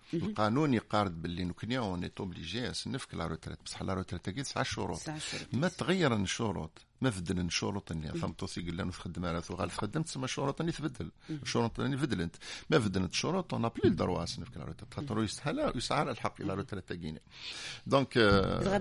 القانون 0.13 0.73
يقارد 0.73 1.21
باللي 1.21 1.43
نكنيا 1.43 1.79
اوني 1.79 2.11
اوبليجي 2.19 2.71
نفك 2.87 3.13
لا 3.15 3.27
روتريت 3.27 3.57
بصح 3.65 3.81
لا 3.81 3.93
روتريت 3.93 4.25
تاكيد 4.25 4.43
تسع 4.43 4.63
شروط. 4.63 4.99
ما 5.53 5.67
تغير 5.67 6.15
الشروط. 6.15 6.85
ما 7.01 7.09
بدل 7.09 7.51
شروط 7.51 7.91
اني 7.91 8.11
فهمت 8.13 8.41
قال 8.41 8.77
لنا 8.77 8.91
تخدم 8.91 9.25
على 9.25 9.41
ثو 9.41 9.53
غالف 9.53 9.77
خدمت 9.77 10.05
تسمى 10.05 10.27
شروط 10.27 10.61
اني 10.61 10.71
تبدل 10.71 11.11
شروط 11.45 11.79
اني 11.79 11.95
بدلت 11.95 12.35
ما 12.69 12.77
بدلت 12.77 13.13
شروط 13.13 13.53
اون 13.53 13.65
ابلي 13.65 13.83
الدروا 13.85 14.25
سنف 14.25 14.49
كلا 14.49 14.63
روتريت 14.63 14.93
خاطر 14.93 15.23
يسهل 15.23 15.71
يسعر 15.75 16.11
الحق 16.11 16.41
إلى 16.41 16.53
روتريت 16.53 16.89
تاكيني 16.89 17.21
دونك 17.87 18.17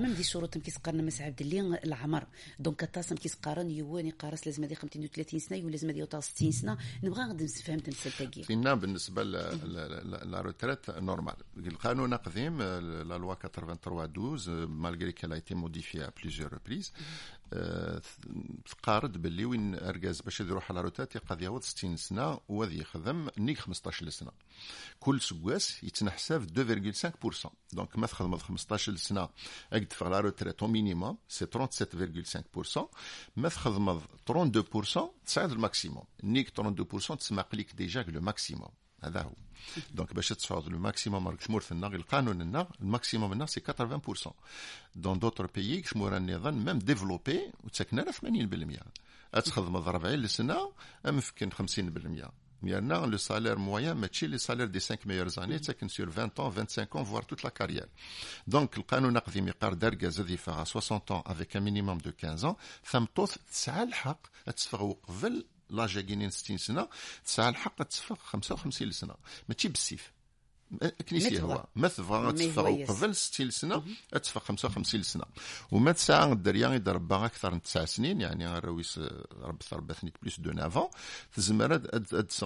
ميم 0.01 0.13
دي 0.15 0.23
شروط 0.23 0.59
كيسقارن 0.59 1.05
مس 1.07 1.21
عبد 1.21 1.41
اللي 1.41 1.61
العمر. 1.85 2.27
دونك 2.59 2.81
تاسم 2.81 3.17
كيسقارن 3.17 3.71
يواني 3.71 4.11
قارس 4.11 4.47
لازم 4.47 4.65
هذه 4.65 4.75
35 4.75 5.41
سنة 5.41 5.59
ولا 5.59 5.71
لازم 5.71 5.91
هذه 5.91 6.21
60 6.21 6.53
سنة. 6.53 6.79
نبغى 7.03 7.23
غادي 7.23 7.45
نفهم 7.45 7.79
تمثل 7.79 8.13
تاكي 8.13 8.43
فينا 8.43 8.75
بالنسبة 8.75 9.23
la 9.23 10.41
retraite 10.41 10.91
normale. 10.91 11.35
القانون 11.57 12.15
قديم 12.15 12.63
la 12.63 13.19
loi 13.19 13.35
83 13.35 14.05
12 14.05 14.67
malgré 14.67 15.15
été 15.33 15.55
modifiée 15.55 16.05
à 16.05 16.13
plusieurs 16.23 16.53
reprises 16.53 16.93
تقارد 18.67 19.23
باللي 19.23 19.45
وين 19.45 19.75
اركاز 19.75 20.21
باش 20.21 20.41
يروح 20.41 20.71
على 20.71 20.81
retraite 20.81 21.17
يقضي 21.17 21.45
يعوض 21.45 21.63
60 21.63 21.97
سنة 21.97 22.41
وذي 22.49 22.79
يخدم 22.79 23.29
نيك 23.39 23.59
15 23.59 24.09
سنه 24.09 24.31
كل 25.01 25.21
سكواس 25.21 25.85
يتنحسب 25.85 26.47
2.5% 27.45 27.49
donc 27.73 27.99
ما 27.99 28.07
تخدم 28.07 28.37
15 28.37 28.97
سنه 28.97 29.29
اك 29.73 29.85
تفغ 29.85 30.09
la 30.09 30.21
روتريت 30.21 30.63
أو 30.63 30.69
مينيموم 30.69 31.19
سي 31.29 31.47
37.5% 31.47 32.81
ما 33.37 33.49
تخدم 33.49 34.01
32% 34.01 35.01
تساعد 35.27 35.51
الماكسيموم. 35.51 36.05
نيك 36.25 36.49
32% 36.49 37.17
تسمى 37.17 37.43
قليك 37.43 37.75
ديجا 37.75 38.03
لو 38.03 38.21
ماكسيموم. 38.21 38.71
هذا 39.05 39.23
هو. 39.23 39.33
دونك 39.95 40.15
باش 40.15 40.29
تصعد 40.29 40.69
لو 40.69 40.79
ماكسيموم 40.79 41.29
راك 41.29 41.41
شمور 41.41 41.61
في 41.61 41.73
النار 41.73 41.95
القانون 41.95 42.41
النار 42.43 42.77
الماكسيموم 42.81 43.33
النار 43.33 43.47
سي 43.47 43.61
80% 43.61 44.31
دون 44.95 45.19
دوتر 45.19 45.47
بيي 45.47 45.83
شمور 45.83 46.17
النظام 46.17 46.65
ميم 46.65 46.79
ديفلوبي 46.79 47.53
وتسكن 47.65 47.99
على 47.99 48.13
80% 49.33 49.41
تخدم 49.41 49.77
40 49.77 50.27
سنه 50.27 50.73
ممكن 51.05 51.51
50% 51.51 52.31
ميرنا 52.63 52.95
لو 52.95 53.17
سالير 53.17 53.59
موين 53.59 53.93
ماشي 53.93 54.27
لي 54.27 54.39
سالير 54.39 54.67
دي 54.67 54.81
5 54.81 54.99
ميور 55.07 55.29
زاني 55.29 55.59
تسكن 55.59 55.89
سور 55.89 56.11
20 56.11 56.31
ans 56.39 56.51
25 56.51 56.89
ans 56.97 57.03
voire 57.03 57.27
toute 57.27 57.43
la 57.43 57.51
carrière. 57.51 57.89
دونك 58.47 58.79
القانون 58.79 59.13
نقضي 59.13 59.41
مقار 59.41 59.75
درجة 59.75 60.09
زادي 60.09 60.37
فيها 60.37 60.65
60 60.65 61.11
ans 61.11 61.23
avec 61.27 61.57
un 61.57 61.61
minimum 61.61 61.99
de 62.01 62.11
15 62.11 62.45
ans 62.45 62.57
ثم 62.85 63.05
توث 63.05 63.37
تسعى 63.53 63.83
الحق 63.83 64.27
تسفغ 64.57 64.93
قبل 64.93 65.45
لاجا 65.71 66.01
كاينين 66.01 66.31
60 66.31 66.59
سنة 66.59 66.89
تسعى 67.25 67.49
الحق 67.49 67.83
تسفق 67.83 68.19
55 68.19 68.93
سنه 68.93 69.15
ماشي 69.49 69.69
بالسيف. 69.69 70.13
كنيسي 71.09 71.43
هو. 71.43 71.65
ما 71.77 71.89
تبغى 71.89 72.33
تفغ 72.33 72.85
قبل 72.85 73.15
60 73.15 73.51
سنه 73.51 73.83
تفغ 74.13 74.41
55 74.41 75.03
سنه 75.03 75.25
وما 75.71 75.93
تسعى 75.93 76.33
الدريه 76.33 76.69
يضرب 76.69 77.13
أكثر 77.13 77.51
من 77.55 77.63
9 77.63 77.85
سنين 77.85 78.21
يعني 78.21 78.47
الرويس 78.59 78.99
رب 79.33 79.59
ضرب 79.71 79.93
ثنيك 79.93 80.15
بليس 80.23 80.41
دو 80.41 80.53
9 80.53 80.71
ans 80.71 80.97
تزمر 81.35 81.81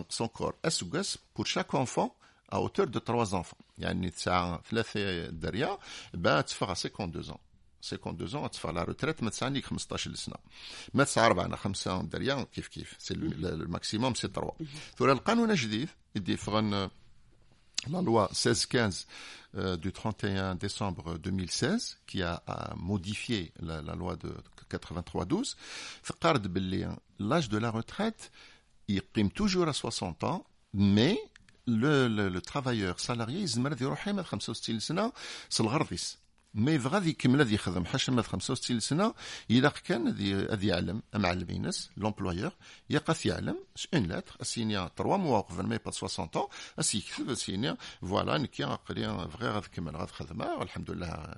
سون 0.09 0.27
كور. 0.27 0.55
اسوغاس 0.65 1.19
بور 1.37 1.47
شاك 1.47 1.75
اونفون 1.75 2.11
ا 2.53 2.57
اوتور 2.57 2.87
دو 2.89 3.01
3 3.01 3.43
enfants. 3.43 3.63
يعني 3.79 4.11
تسعى 4.11 4.59
ثلاثة 4.71 5.27
دريه 5.27 5.79
با 6.15 6.41
تفغ 6.41 6.73
52 6.73 7.35
ans. 7.35 7.39
52 7.84 8.36
ans 8.36 8.48
تدفع 8.48 8.72
لا 8.72 8.84
روتريت 8.84 9.24
ما 9.24 9.30
تسعني 9.30 9.62
15 9.62 10.15
سنه 10.15 10.36
ما 10.94 11.04
تسعى 11.04 11.26
4 11.26 11.56
5 11.56 12.02
دريا 12.02 12.44
كيف 12.54 12.68
كيف 12.68 12.96
سي 13.00 13.13
الماكسيموم 13.13 14.13
سي 14.13 14.28
3 14.28 14.54
ثم 14.98 15.10
القانون 15.10 15.52
الجديد 15.52 15.89
يدي 16.15 16.38
فغن 16.38 16.89
la 17.88 18.02
loi 18.02 18.28
1615 18.34 19.08
euh, 19.56 19.78
du 19.78 19.92
31 19.94 20.56
décembre 20.56 21.18
2016 21.18 22.00
qui 22.06 22.22
a, 22.22 22.44
a 22.46 22.76
modifié 22.76 23.54
la, 23.62 23.82
la 23.82 23.96
loi 23.96 24.15
de 24.18 24.34
83-12 24.72 25.56
فقارد 26.04 26.54
باللي 26.54 26.96
l'âge 27.20 27.50
de 27.50 27.58
la 27.58 27.72
retraite 27.72 28.32
يقيم 28.89 29.30
toujours 29.30 29.68
à 29.68 29.74
60 29.74 30.24
ans 30.24 30.46
mais 30.74 31.18
le, 31.68 32.08
le, 32.08 32.30
le 32.30 32.42
travailleur 32.42 33.00
salarié 33.00 33.42
يزمر 33.42 33.76
يروح 36.55 36.62
يعمل 36.62 36.62
65 36.62 36.62
سنة 36.62 36.62
سالغرضيس 36.62 36.62
ما 36.62 36.73
يبغى 36.73 37.01
ذي 37.01 37.11
يكمل 37.11 37.40
هذي 37.40 37.55
يخدم 37.55 37.85
حاشا 37.85 38.11
ما 38.11 38.23
65 38.23 38.81
سنه 38.81 39.14
الا 39.51 39.69
كان 39.69 40.09
هذي 40.51 40.67
يعلم 40.67 41.03
معلمينس 41.14 41.90
لومبلويور 41.97 42.53
يقف 42.90 43.27
يعلم 43.27 43.64
اون 43.95 44.03
لاتر 44.03 44.37
اسينيا 44.43 44.90
تروا 44.97 45.17
موا 45.17 45.40
قبل 45.40 45.67
ما 45.67 45.75
يبقى 45.75 45.93
60 45.93 46.27
طون 46.27 46.49
اسي 46.79 46.99
يكتب 46.99 47.31
اسينيا 47.31 47.77
فوالا 48.01 48.38
نكي 48.38 48.64
قري 48.64 49.05
فغي 49.05 49.49
غاد 49.49 49.62
كمل 49.62 49.97
غاد 49.97 50.11
خدمه 50.11 50.55
والحمد 50.55 50.90
لله 50.90 51.35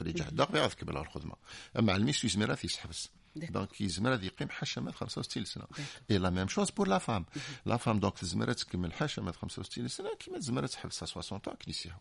قري 0.00 0.12
جهدا 0.12 0.44
غي 0.44 0.60
غاد 0.60 0.72
كمل 0.72 0.96
الخدمه 0.96 1.34
معلمي 1.76 2.12
سويس 2.12 2.36
ميراث 2.36 2.64
يسحبس 2.64 3.10
دونك 3.36 3.80
يزمر 3.80 4.14
هذا 4.14 4.24
يقيم 4.24 4.48
حشمات 4.50 4.94
65 4.94 5.44
سنه 5.44 5.64
اي 6.10 6.18
لا 6.18 6.30
ميم 6.30 6.48
شوز 6.48 6.70
بور 6.70 6.88
لا 6.88 6.98
فام 6.98 7.24
لا 7.66 7.76
فام 7.76 8.00
دونك 8.00 8.18
تزمر 8.18 8.52
تكمل 8.52 8.92
حشمات 8.92 9.36
65 9.36 9.88
سنه 9.88 10.14
كيما 10.18 10.38
تزمر 10.38 10.66
تحبسها 10.66 11.06
60 11.06 11.38
كنيسيها 11.38 12.00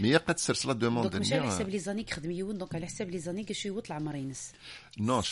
مي 0.00 0.16
قد 0.16 0.34
تسرس 0.34 0.66
لا 0.66 0.72
دوموند 0.72 1.10
دونك 1.10 1.32
على 1.32 1.46
حساب 1.46 1.68
لي 1.68 1.78
زاني 1.78 2.02
كخدم 2.02 2.30
يون 2.30 2.58
دونك 2.58 2.74
على 2.74 2.86
حساب 2.86 3.10
لي 3.10 3.18
زاني 3.18 3.44
كاش 3.44 3.66
يوت 3.66 3.86
العمر 3.86 4.14
ينس 4.14 4.52
نو 4.98 5.22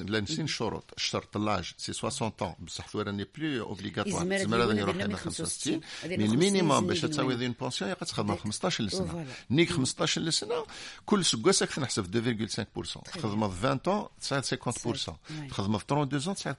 لا 0.00 0.20
نسين 0.20 0.44
الشروط 0.44 0.92
الشرط 0.96 1.36
لاج 1.36 1.74
سي 1.78 1.92
60 1.92 2.32
بصح 2.58 2.88
ثوره 2.88 3.10
ني 3.10 3.26
بلو 3.36 3.66
اوبليغاتوار 3.66 4.38
تزمر 4.38 4.64
هذا 4.64 4.80
يروح 4.80 4.96
لنا 4.96 5.16
65 5.16 5.80
مي 6.04 6.14
المينيموم 6.14 6.86
باش 6.86 7.00
تساوي 7.00 7.34
ذي 7.34 7.48
بونسيون 7.48 7.90
يقد 7.90 8.06
تخدم 8.06 8.36
15 8.36 8.88
سنه 8.88 9.26
نيك 9.50 9.70
15 9.70 10.30
سنه 10.30 10.66
كل 11.06 11.24
سكواسك 11.24 11.70
تنحسب 11.70 12.04
2.5% 12.46 13.02
تخدم 13.12 13.44
20 13.44 14.08
تسعد 14.28 14.58
50% 14.58 15.48
تخدم 15.50 15.78
في 15.78 15.84
32 15.84 16.34
تسعد 16.34 16.56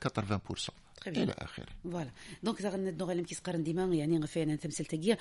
80% 0.58 0.70
إلى 1.08 1.34
اخره 1.38 1.66
فوالا 1.84 2.12
دونك 2.44 2.62
داغن 2.62 2.98
نغ 2.98 3.12
لم 3.12 3.24
كيسقارن 3.24 3.64
ديما 3.64 3.96
يعني 3.96 4.28
فعلا 4.28 4.56
تمثل 4.56 4.86
تاكيا 4.86 5.18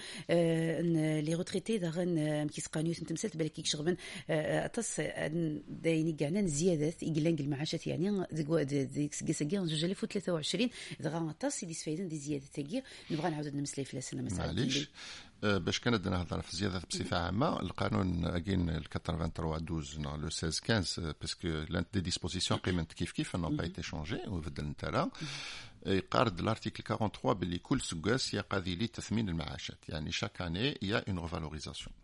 لي 1.21 1.35
روتريتي 1.35 1.79
داغن 1.79 2.49
كيسقانيو 2.49 2.95
تمثل 2.95 3.29
بالك 3.29 3.53
كيك 3.53 3.67
شغبن 3.67 3.97
اتص 4.31 5.01
دايني 5.69 6.13
كاعنا 6.13 6.47
زيادات 6.47 7.03
يقلان 7.03 7.37
المعاشات 7.41 7.87
يعني 7.87 8.27
ديك 8.33 9.15
سكيسكيا 9.15 9.61
جوج 9.61 9.85
الف 9.85 10.05
و 10.05 10.07
23 10.07 10.71
داغن 11.01 11.29
اتص 11.29 11.65
دي 11.65 11.75
سفايدن 11.75 12.09
دي 12.09 12.19
زيادات 12.19 12.49
تاكيا 12.55 12.83
نبغى 13.11 13.31
نعاود 13.31 13.55
نمسلي 13.55 13.85
في 13.85 13.97
السنة 13.97 14.23
مثلا 14.23 14.47
معليش 14.47 14.89
باش 15.43 15.81
كانت 15.81 16.09
نهضر 16.09 16.41
في 16.43 16.57
زياده 16.57 16.83
بصفة 16.91 17.17
عامة 17.19 17.61
القانون 17.61 18.25
اكين 18.25 18.81
83 19.07 19.57
12 19.83 20.17
لو 20.17 20.31
16 20.31 20.63
15 20.67 21.15
باسكو 21.21 21.83
دي 21.93 22.01
ديسبوزيسيون 22.01 22.61
قيمت 22.61 22.93
كيف 22.93 23.13
كيف 23.13 23.37
نو 23.37 23.49
با 23.49 23.65
ايتي 23.65 23.83
شونجي 23.83 24.21
وبدل 24.29 24.65
نتالا 24.65 25.11
يقارد 25.87 26.41
الارتيكل 26.41 26.83
43 26.85 27.35
باللي 27.35 27.59
كل 27.59 27.81
سكاس 27.81 28.35
يقاضي 28.35 28.75
لي 28.75 28.87
تثمين 28.87 29.29
المعاشات 29.29 29.79
يعني 29.89 30.13
شاك 30.13 30.43
اني 30.43 30.79
يا 30.83 31.05
اون 31.09 31.19
ريفالوريزاسيون 31.19 31.95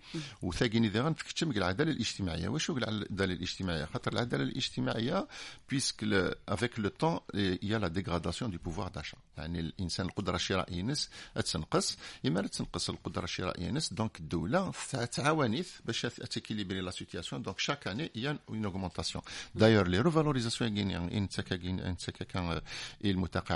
وثاقيني 0.42 0.88
ذا 0.88 1.10
تكتشم 1.10 1.50
العداله 1.50 1.90
الاجتماعيه 1.90 2.48
واش 2.48 2.70
هو 2.70 2.76
العداله 2.76 3.32
الاجتماعيه 3.32 3.84
خاطر 3.84 4.12
العداله 4.12 4.42
الاجتماعيه 4.42 5.28
بيسك 5.70 6.04
افيك 6.48 6.78
لو 6.78 6.88
طون 6.88 7.20
يا 7.62 7.78
لا 7.78 7.88
ديغراداسيون 7.88 8.50
دو 8.50 8.58
بوفوار 8.58 8.88
داشا 8.88 9.16
يعني 9.38 9.60
الانسان 9.60 10.06
القدره 10.06 10.36
الشرائيه 10.36 10.78
ينس 10.78 11.10
تنقص 11.52 11.98
اما 12.26 12.42
تنقص 12.42 12.90
القدره 12.90 13.24
الشرائيه 13.24 13.66
ينس 13.66 13.92
دونك 13.92 14.20
الدولة 14.20 14.72
تعاونيث 15.12 15.70
باش 15.84 16.00
تيكيليبري 16.30 16.80
لا 16.80 16.90
سيتياسيون 16.90 17.42
دونك 17.42 17.58
شاك 17.58 17.88
اني 17.88 18.10
يا 18.14 18.38
اون 18.48 18.64
اوغمونتاسيون 18.64 19.24
دايور 19.54 19.88
لي 19.88 20.00
ريفالوريزاسيون 20.00 20.78
ان 20.90 21.28
تكا 21.28 22.24
كان 22.24 22.60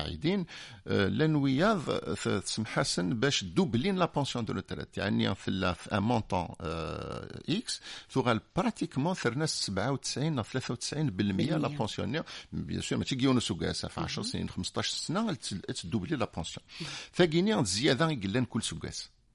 المتقاعدين 0.07 0.47
لنوياض 0.87 1.90
تسمحسن 2.40 3.14
باش 3.21 3.45
دوبلين 3.45 3.97
لا 3.97 4.05
بونسيون 4.05 4.45
دو 4.45 4.53
روتريت 4.53 4.99
يعني 4.99 5.35
في 5.35 5.75
ان 5.92 6.03
مونطون 6.03 6.49
إكس 7.49 7.81
ثغال 8.11 8.40
براتيكمون 8.57 9.14
ثرنا 9.14 9.47
97 9.47 10.42
93% 10.42 10.47
لا 11.53 11.69
بونسيونير. 11.69 12.23
بيان 12.53 12.81
سور 12.81 12.99
ماشي 12.99 13.16
كيونو 13.16 13.40
سوكاسا 13.40 13.88
في 13.88 14.01
10 14.01 14.23
سنين 14.23 14.49
15 14.49 14.97
سنة 14.97 15.35
تدوبلي 15.83 16.16
لا 16.16 16.31
بونسيون. 16.35 16.66
ثاقيني 17.14 17.64
زيادة 17.64 18.11
يقلن 18.11 18.45
كل 18.45 18.62
سوكاس 18.62 19.11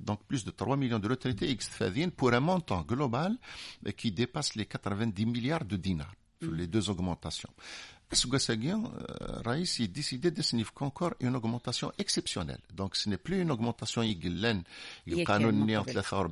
donc 0.00 0.24
plus 0.24 0.44
de 0.44 0.50
3 0.50 0.76
millions 0.76 0.98
de 0.98 1.08
retraités 1.08 1.50
exfadiens 1.50 2.08
pour 2.10 2.32
un 2.32 2.40
montant 2.40 2.82
global 2.82 3.36
euh, 3.86 3.92
qui 3.92 4.12
dépasse 4.12 4.54
les 4.54 4.66
90 4.66 5.26
milliards 5.26 5.64
de 5.64 5.76
dinars, 5.76 6.14
les 6.40 6.66
deux 6.66 6.90
augmentations. 6.90 7.50
Sougassagian, 8.10 8.84
euh, 8.84 9.42
Raïs, 9.44 9.78
il 9.80 9.92
décidait 9.92 10.30
de 10.30 10.40
signifier 10.40 10.72
encore 10.80 11.12
une 11.20 11.36
augmentation 11.36 11.92
exceptionnelle. 11.98 12.60
Donc, 12.74 12.96
ce 12.96 13.08
n'est 13.08 13.18
plus 13.18 13.42
une 13.42 13.50
augmentation 13.50 14.02
églaine, 14.02 14.62
il 15.06 15.24
canonné 15.24 15.76
en 15.76 15.84
43, 15.84 16.28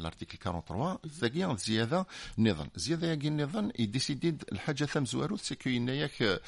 l'article 0.00 0.38
43. 0.38 1.00
Zagian, 1.06 1.56
Ziyada, 1.58 2.06
Nizan. 2.38 2.68
Ziyada, 2.76 3.06
Yagin, 3.08 3.32
Nizan, 3.32 3.68
il 3.76 3.90
décidait, 3.90 4.34
le 4.50 4.58
Hajjatham 4.66 5.06
Zouarout, 5.06 5.38
c'est 5.42 5.56
qu'il 5.56 5.84
n'y 5.84 6.02
a 6.02 6.08
que, 6.08 6.40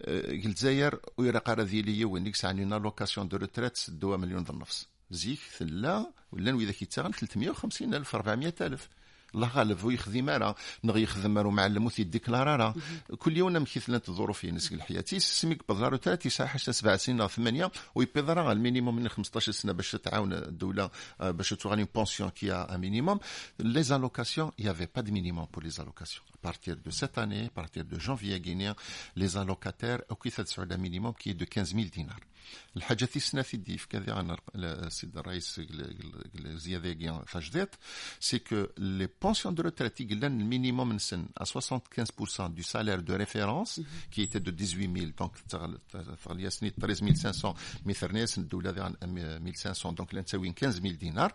الجزائر 0.00 1.00
ويرقى 1.18 1.54
رذيلية 1.54 2.04
ونكس 2.04 2.44
عن 2.44 2.72
اون 2.72 2.82
لوكاسيون 2.82 3.28
دو 3.28 3.36
روتريت 3.36 3.78
دوا 3.88 4.16
مليون 4.16 4.44
ونص 4.50 4.88
زيك 5.10 5.40
ثلا 5.58 6.12
ولا 6.32 6.54
وإذا 6.54 6.72
كيتاغن 6.72 7.12
350 7.12 7.94
ألف 7.94 8.14
400 8.14 8.54
ألف. 8.60 8.88
الله 9.34 9.48
غالب 9.48 9.84
ويخدم 9.84 10.30
راه 10.30 10.54
نغي 10.84 11.02
يخدم 11.02 11.38
راه 11.38 11.50
معلم 11.50 11.86
وثي 11.86 12.04
ديكلارا 12.04 12.56
راه 12.56 12.74
كل 13.18 13.36
يوم 13.36 13.52
مثلت 13.52 14.08
الظروف 14.08 14.44
ينسك 14.44 14.72
الحياة 14.72 15.04
سميك 15.18 15.62
بضلارو 15.68 15.96
تاتي 15.96 16.30
ساحه 16.30 16.58
سبع 16.58 16.96
سنين 16.96 17.20
أو 17.20 17.28
ثمانية. 17.28 17.70
ويبيض 17.94 18.30
راه 18.30 18.52
المينيموم 18.52 18.96
من 18.96 19.08
15 19.08 19.52
سنة 19.52 19.72
باش 19.72 19.90
تعاون 19.90 20.32
الدولة 20.32 20.90
باش 21.20 21.50
تغني 21.50 21.84
بونسيون 21.94 22.30
كي 22.30 22.52
ا 22.52 22.76
مينيموم 22.76 23.20
لي 23.58 23.82
زالوكاسيون 23.82 24.50
يافي 24.58 24.88
با 24.96 25.02
دو 25.02 25.12
مينيموم 25.12 25.46
بور 25.54 25.64
لي 25.64 25.70
زالوكاسيون 25.70 26.31
partir 26.41 26.77
de 26.77 26.91
cette 26.91 27.17
année, 27.17 27.45
à 27.45 27.49
partir 27.49 27.83
de 27.85 27.99
janvier 27.99 28.39
guinéen, 28.39 28.75
les 29.15 29.37
allocataires 29.37 30.01
ont 30.09 30.45
sur 30.45 30.63
un 30.63 30.77
minimum 30.77 31.13
qui 31.19 31.31
est 31.31 31.33
de 31.33 31.45
15 31.45 31.73
000 31.73 31.87
dinars. 31.87 32.19
الحاجه 32.77 33.09
السنه 33.15 33.41
في 33.41 33.53
الديف 33.53 33.85
كذا 33.85 34.13
عن 34.13 34.37
السيد 34.55 35.17
الرئيس 35.17 35.61
زياده 36.35 37.23
تجديد 37.33 37.67
سي 38.19 38.39
كو 38.39 38.65
لي 38.77 39.09
بونسيون 39.21 39.55
دو 39.55 39.63
روتريت 39.63 40.01
يقلن 40.01 40.41
المينيموم 40.41 40.93
نسن 40.93 41.25
ا 41.37 41.43
75% 41.43 42.53
du 42.53 42.63
salaire 42.63 43.01
de 43.03 43.13
référence 43.13 43.79
qui 44.11 44.21
était 44.21 44.39
de 44.39 44.51
18000 44.51 45.13
دونك 45.17 45.31
تغلي 46.23 46.49
سني 46.49 46.69
13500 46.69 47.55
مثرناس 47.85 48.37
الدوله 48.37 48.83
عن 48.83 48.95
1500 49.03 49.95
دونك 49.95 50.13
لا 50.13 50.21
تساوي 50.21 50.53
15000 50.59 50.95
دينار 50.97 51.33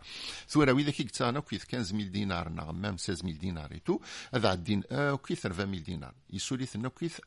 ثورة 0.48 0.72
وإذا 0.72 0.90
كي 0.90 1.02
قلت 1.02 1.22
أنا 1.22 1.40
كيف 1.40 1.64
15000 1.70 2.08
دينار 2.08 2.48
نعم 2.48 2.82
ميم 2.82 2.96
16000 2.96 3.38
دينار 3.38 3.72
اي 3.72 3.78
تو 3.78 4.00
هذا 4.34 4.48
عدين 4.48 4.82
Kuiser 5.23 5.49
20 5.49 5.69
000 5.69 5.83
dinars. 5.83 6.13
Il 6.29 6.39
souligne 6.39 6.67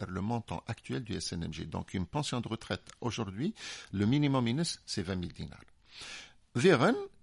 le 0.08 0.20
montant 0.20 0.62
actuel 0.66 1.04
du 1.04 1.20
SNMG. 1.20 1.68
Donc 1.68 1.94
une 1.94 2.06
pension 2.06 2.40
de 2.40 2.48
retraite 2.48 2.90
aujourd'hui, 3.00 3.54
le 3.92 4.06
minimum 4.06 4.44
minus, 4.44 4.80
c'est 4.86 5.02
20 5.02 5.20
000 5.20 5.32
dinars. 5.32 5.60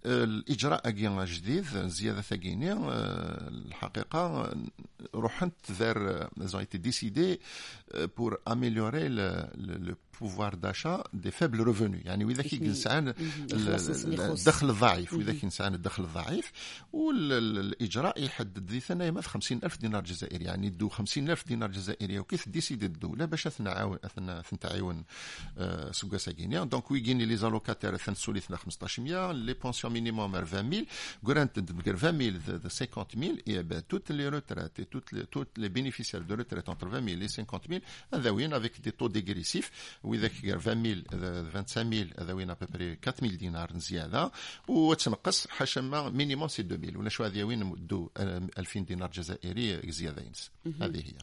الإجراء 0.06 0.88
أجين 0.88 1.24
جديد 1.24 1.64
زيادة 1.86 2.20
ثقيني 2.20 2.72
الحقيقة 3.48 4.54
روحنت 5.14 5.54
ذار 5.72 6.28
زون 6.38 6.60
ايتي 6.60 6.78
ديسيدي 6.78 7.40
بور 8.16 8.40
اميليوري 8.48 9.08
لو 9.08 9.94
بوفوار 10.20 10.54
داشا 10.54 11.04
دي 11.12 11.30
فابل 11.30 11.60
ريفوني 11.60 12.00
يعني 12.04 12.24
وإذا 12.24 12.42
كي 12.42 12.58
كنسعان 12.58 13.14
الدخل 13.52 14.70
الضعيف 14.70 15.12
وإذا 15.12 15.32
كنسعان 15.32 15.74
الدخل 15.74 16.04
الضعيف 16.04 16.52
والاجراء 16.92 18.24
يحدد 18.24 18.70
ذي 18.70 18.80
ثنا 18.80 19.20
50 19.20 19.60
ألف 19.64 19.76
دينار 19.76 20.04
جزائري. 20.04 20.44
يعني 20.44 20.70
دو 20.70 20.88
50 20.88 21.30
ألف 21.30 21.48
دينار 21.48 21.70
جزائري 21.70 22.18
وكيف 22.18 22.48
ديسيدي 22.48 22.86
الدولة 22.86 23.24
باش 23.24 23.44
تنعاون 23.44 23.98
تعاون 24.60 25.04
سوكا 25.90 26.18
ساكينيا. 26.18 26.64
دونك 26.64 26.90
ويجيني 26.90 27.24
لي 27.24 27.36
زالوكاتير 27.36 27.96
ثنسولي 27.96 28.40
1500 28.50 29.32
لي 29.32 29.52
بونسيون 29.52 29.87
مينيموم 29.88 30.36
20 30.36 30.70
000 30.70 30.84
قرانت 31.24 31.58
20 31.58 32.40
000 32.40 32.68
50 32.68 33.16
000 33.18 33.34
et 33.46 33.62
ben 33.62 33.82
toutes 33.88 34.10
les 34.10 34.28
retraites 34.28 34.78
et 34.78 34.86
toutes 34.86 35.12
les, 35.12 35.26
toutes 35.26 35.58
les 35.58 35.68
bénéficiaires 35.68 36.24
de 36.24 36.34
retraite 36.34 36.68
entre 36.68 36.86
20 36.86 37.04
000 37.08 37.22
et 37.22 37.28
50 37.28 37.68
000 37.68 37.80
هذا 38.14 38.30
وين 38.30 38.54
avec 38.54 38.80
des 38.80 38.92
taux 38.92 39.08
dégressifs 39.08 39.70
واذا 40.04 40.30
20 40.44 40.86
000 41.10 41.50
25 41.52 41.94
000 41.94 42.08
هذا 42.18 42.32
وين 42.32 42.50
ابري 42.50 42.98
4 43.08 43.20
000 43.20 43.34
دينار 43.34 43.78
زياده 43.78 44.32
وتنقص 44.68 45.46
حاشا 45.46 45.80
مينيموم 45.80 46.48
سي 46.48 46.62
2 46.62 46.80
000 46.84 46.98
ولا 46.98 47.08
شو 47.08 47.24
هذه 47.24 47.44
وين 47.44 47.86
دو 47.86 48.10
2000 48.18 48.80
دينار 48.80 49.10
جزائري 49.10 49.92
زياده 49.92 50.22
ينس 50.22 50.50
هذه 50.80 50.98
هي 50.98 51.14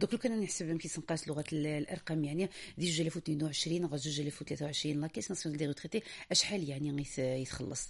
دوك 0.00 0.12
لو 0.12 0.18
كان 0.18 0.40
نحسب 0.40 0.68
يمكن 0.68 0.88
تنقاس 0.88 1.28
لغه 1.28 1.44
الارقام 1.52 2.24
يعني 2.24 2.50
دي 2.78 2.90
جوج 2.90 3.00
2022 3.00 3.86
غا 3.86 3.96
جوج 3.96 4.20
2023 4.20 5.00
لا 5.00 5.06
كيس 5.06 5.30
ناسيونال 5.30 5.58
دي 5.58 5.66
ريتريتي 5.66 6.02
اشحال 6.30 6.68
يعني 6.68 7.06
يتخلص 7.18 7.89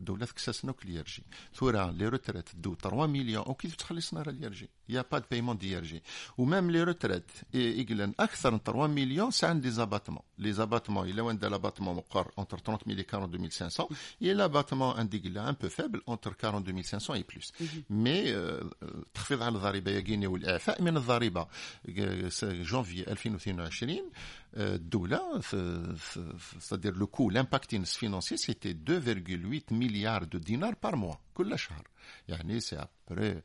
الدولة 0.00 0.26
كساس 0.26 0.64
نوكليرجي. 0.64 1.22
ثورة 1.54 1.90
لي 1.90 2.08
روتريت 2.08 2.56
دو 2.56 2.74
3 2.74 3.06
مليون 3.06 3.44
وكيف 3.46 3.76
تخلصنا 3.76 4.22
راه 4.22 4.32
ليرجي 4.87 4.87
يا 4.89 5.05
با 5.11 5.19
دو 5.19 5.25
بايمون 5.31 5.57
ديرجي 5.57 6.03
ومام 6.37 6.71
لي 6.71 6.83
روتريت 6.83 7.31
يقلن 7.53 8.13
اكثر 8.19 8.51
من 8.51 8.59
3 8.59 8.87
مليون 8.87 9.31
سا 9.31 9.45
عندي 9.45 9.71
زاباتمون 9.71 10.21
لي 10.37 10.53
زاباتمون 10.53 11.09
الا 11.09 11.21
وين 11.21 11.39
لاباتمون 11.41 11.95
مقر 11.95 12.31
اونتر 12.37 12.57
30 12.57 12.95
000 12.95 13.01
et 13.01 13.05
42 13.05 13.49
500 13.49 13.87
et 14.21 14.25
لاباتمون 14.25 14.97
عندي 14.97 15.17
قلنا 15.19 15.49
ان 15.49 15.55
بو 15.61 15.69
فابل 15.69 16.01
اونتر 16.07 16.31
42 16.31 16.83
500 16.83 17.19
اي 17.19 17.25
بلوس 17.29 17.53
مي 17.89 18.35
تخفيض 19.13 19.41
على 19.41 19.55
الضريبه 19.55 19.91
يا 19.91 20.27
والاعفاء 20.27 20.81
من 20.81 20.97
الضريبه 20.97 21.47
جونفي 22.43 23.11
2022 23.11 23.97
الدوله 24.57 25.41
c'est-à-dire 26.59 26.93
le 26.95 27.05
coût 27.05 27.29
l'impact 27.29 27.71
financier 27.85 28.37
c'était 28.37 28.73
2, 28.73 28.99
2,8 28.99 29.73
milliards 29.73 30.27
de 30.27 30.37
dinars 30.37 30.75
par 30.75 30.95
mois 30.95 31.19
كل 31.37 31.59
شهر 31.59 31.83
يعني 32.29 32.59
c'est 32.61 32.77
après 32.77 33.43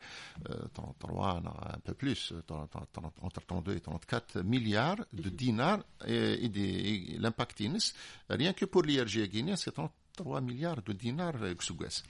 euh, 0.51 0.69
33 0.75 1.41
non, 1.41 1.51
un 1.75 1.79
peu 1.85 1.95
plus 1.95 2.33
30, 2.47 2.71
30, 2.93 3.13
entre 3.23 3.41
32 3.47 3.77
et 3.77 3.81
34 3.81 4.43
milliards 4.43 5.05
de 5.13 5.29
dinars 5.31 5.85
et, 6.07 6.45
et, 6.45 6.49
des- 6.49 7.15
et 7.15 7.19
l'impact 7.19 7.61
inès 7.61 7.95
rien 8.31 8.53
que 8.53 8.65
pour 8.67 8.83
l'IRG 8.83 9.29
guinéen 9.29 9.57
c'est 9.57 9.73
3 10.17 10.41
milliards 10.41 10.83
de 10.83 10.93
dinars 10.93 11.55
كسوغاس 11.59 12.03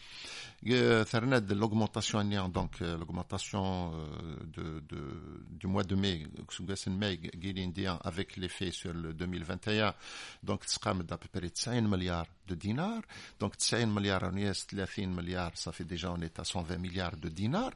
ثرنا 1.04 1.38
l'augmentation 1.54 2.18
annuelle 2.18 2.50
donc 2.52 2.80
euh, 2.82 2.96
l'augmentation 2.98 3.92
euh, 3.94 4.36
de, 4.56 4.80
de, 4.88 5.44
du 5.60 5.66
mois 5.66 5.84
de 5.84 5.94
mai 5.94 6.26
كسوغاس 6.48 6.88
mai 6.88 7.18
guinéen 7.18 7.98
avec 8.02 8.36
l'effet 8.36 8.70
sur 8.70 8.92
le 8.94 9.12
2021 9.12 9.94
donc 10.42 10.64
تسقام 10.64 11.02
d'à 11.02 11.18
peu 11.18 11.28
près 11.28 11.50
90 11.50 11.82
milliards 11.88 12.26
de 12.48 12.54
dinars 12.54 13.02
donc 13.40 13.52
90 13.56 13.84
مليار 13.94 14.24
ونيس 14.24 14.66
30 14.66 14.98
مليار 14.98 15.52
ça 15.54 15.72
fait 15.72 15.84
déjà 15.84 16.10
on 16.16 16.20
est 16.22 16.38
à 16.38 16.44
120 16.44 16.78
milliards 16.78 17.16
de 17.16 17.28
dinars 17.28 17.74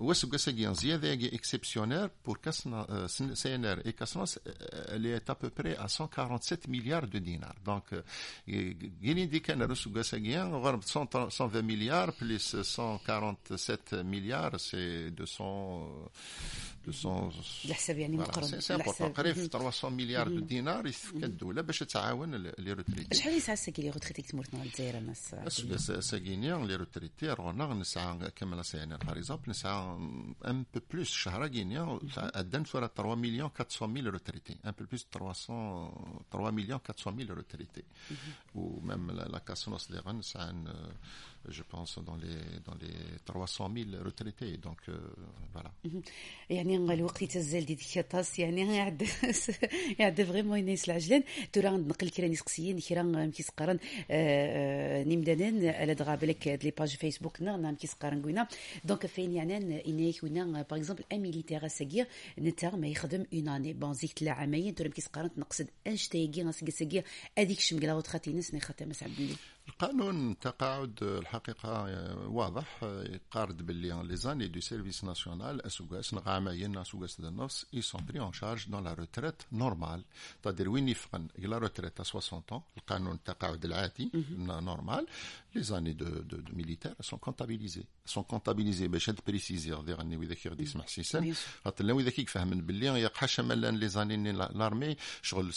وسوغاس 0.00 0.50
زيادة 0.50 1.28
exceptionnelle 1.36 2.08
pour 2.24 2.36
Kasna- 2.38 2.86
euh, 2.88 3.34
CNR 3.42 3.76
et 3.84 3.92
Kasnas 3.92 4.38
elle 4.88 5.04
est 5.06 5.28
à 5.28 5.34
peu 5.34 5.50
près 5.50 5.76
à 5.76 5.88
147 5.88 6.68
milliards 6.68 7.06
de 7.06 7.18
dinars 7.18 7.54
donc 7.64 7.92
euh, 7.92 8.02
Guinée 9.02 9.26
dit 9.26 9.42
qu'elle 9.42 9.60
a 9.62 9.66
reçu 9.66 9.90
100 9.92 11.28
120 11.30 11.62
milliards 11.62 12.12
plus 12.14 12.62
147 12.62 13.92
milliards 14.04 14.58
c'est 14.58 15.10
200 15.10 15.88
200 16.73 16.73
الحساب 17.65 17.97
يعني 17.97 18.25
c'est 18.25 18.27
important. 18.27 18.71
الحساب. 18.71 19.11
قريب 19.11 19.35
300 19.35 19.95
مليار 19.95 20.27
دو 20.27 20.39
دينار 20.39 20.87
يسفك 20.87 21.23
الدولة 21.23 21.61
باش 21.61 21.79
تعاون 21.79 22.35
لي 22.35 22.73
روتريتي. 22.73 23.15
شحال 23.15 23.33
يسعى 23.33 23.53
الساكي 23.53 23.81
اللي 23.81 23.91
غتريتيك 23.91 24.31
تمورتنا 24.31 24.63
الجزائر 24.63 24.97
الناس؟ 24.97 25.35
ساكينيا 25.99 26.57
لي 26.57 26.75
روتريتي 26.75 27.29
رونا 27.29 27.73
نسعى 27.73 28.31
كما 28.35 28.61
سي 28.63 28.83
ار 28.83 28.85
باغ 28.85 29.17
اكزومبل 29.17 29.49
نسعى 29.49 29.97
ان 30.47 30.65
بو 30.73 30.79
بلوس 30.91 31.09
شهر 31.09 31.43
غينيا 31.45 31.99
ادن 32.17 32.63
فورا 32.63 32.87
3 32.87 33.15
مليون 33.15 33.49
400 33.81 33.93
ميل 33.93 34.13
روتريتي. 34.13 34.57
ان 34.65 34.71
بو 34.71 34.85
بلوس 34.85 35.07
300 35.11 36.23
3 36.31 36.51
مليون 36.51 36.79
400 36.89 37.17
ميل 37.17 37.29
روتريتي. 37.29 37.83
و 38.55 38.79
ميم 38.79 39.11
لا 39.11 39.39
كاسونوس 39.39 39.91
دي 39.91 39.97
غن 39.97 40.17
نسعى 40.17 40.63
je 41.48 41.62
pense 41.62 41.98
dans 42.04 42.16
les 42.16 42.38
dans 42.66 42.76
les 42.80 42.94
300 43.24 43.70
000 43.74 44.04
retraités 44.04 44.56
donc 44.56 44.78
euh, 44.88 44.98
voilà 45.54 45.70
يعني 46.50 46.76
الوقت 46.76 47.24
تزال 47.24 47.66
دي 47.66 47.74
ديك 47.74 48.06
طاس 48.10 48.38
يعني 48.38 48.76
يعد 48.76 49.08
يعد 49.98 50.22
فريمون 50.22 50.58
ينيس 50.58 50.88
العجلان 50.88 51.22
ترى 51.52 51.70
نقل 51.70 52.10
كرا 52.10 52.28
نسقسيين 52.28 52.80
كرا 52.80 53.02
مكيس 53.02 53.50
قرن 53.50 53.78
نمدانن 55.10 55.66
على 55.66 55.94
دغا 55.94 56.14
بالك 56.14 56.48
لي 56.64 56.70
باج 56.70 56.96
فيسبوك 56.96 57.42
نا 57.42 57.56
نام 57.56 57.74
كيس 57.74 57.92
قرن 57.92 58.22
قوينا 58.22 58.48
دونك 58.84 59.06
فين 59.06 59.32
يعني 59.32 59.86
انيك 59.86 60.22
وينا 60.22 60.62
باغ 60.62 60.78
اكزومبل 60.78 61.04
ان 61.12 61.20
ميليتير 61.20 61.68
ساكيا 61.68 62.06
نتا 62.38 62.76
ما 62.76 62.88
يخدم 62.88 63.26
اون 63.34 63.48
اني 63.48 63.72
بون 63.72 63.94
زيك 63.94 64.12
تلا 64.12 64.32
عامين 64.32 64.74
ترى 64.74 64.88
مكيس 64.88 65.06
قرن 65.06 65.30
نقصد 65.36 65.68
اش 65.86 66.08
تايكي 66.08 66.42
غاسكي 66.42 66.70
ساكيا 66.70 67.04
هذيك 67.38 67.60
شمكلا 67.60 67.94
وتخاتي 67.94 68.32
ناس 68.32 68.54
نخاتم 68.54 68.88
مسعد 68.88 69.10
بلي 69.18 69.36
القانون 69.68 70.38
تقاعد 70.38 71.02
الحقيقة 71.02 71.84
واضح 72.28 72.82
يقارد 72.82 73.66
باللي 73.66 74.02
لي 74.02 74.16
زاني 74.16 74.48
دو 74.48 74.60
سيرفيس 74.60 75.04
ناسيونال 75.04 75.66
اسوغاس 75.66 76.14
نغاماين 76.14 76.78
اسوغاس 76.78 77.20
دو 77.20 77.28
النص 77.28 77.66
اي 77.74 77.82
سون 77.82 78.04
بري 78.06 78.20
اون 78.20 78.32
شارج 78.32 78.68
دون 78.68 78.84
لا 78.84 78.94
روتريت 78.94 79.42
نورمال 79.52 80.04
تادير 80.42 80.68
وين 80.68 80.88
يفقن 80.88 81.28
لا 81.38 81.58
روتريت 81.58 82.02
60 82.02 82.42
ans 82.52 82.60
القانون 82.76 83.14
التقاعد 83.14 83.64
العادي 83.64 84.10
نورمال 84.38 85.06
لي 85.55 85.63
زاني 85.63 85.93
دو 85.93 86.05
دو, 86.05 86.37
دو 86.37 86.55
ميليتير 86.55 86.95
سون 87.01 87.19
كونتابيليزي 87.19 87.83
سون 88.05 88.23
كونتابيليزي 88.23 88.87
باش 88.87 89.09
هاد 89.09 89.19
بريسيزي 89.27 89.71
غادي 89.73 89.93
غني 89.93 90.17
وذاك 90.17 90.47
غادي 90.47 90.65
Bien 91.21 91.35
sûr. 91.35 91.35
خاطر 91.65 91.85
لو 91.85 91.99
اذا 91.99 92.11
يفهمن 92.21 92.61
باللي 92.61 92.85
يقحش 92.85 93.39
ملان 93.39 93.75
لي 93.75 93.87
زاني 93.89 94.31
لارمي 94.31 94.95
شغل 95.21 95.51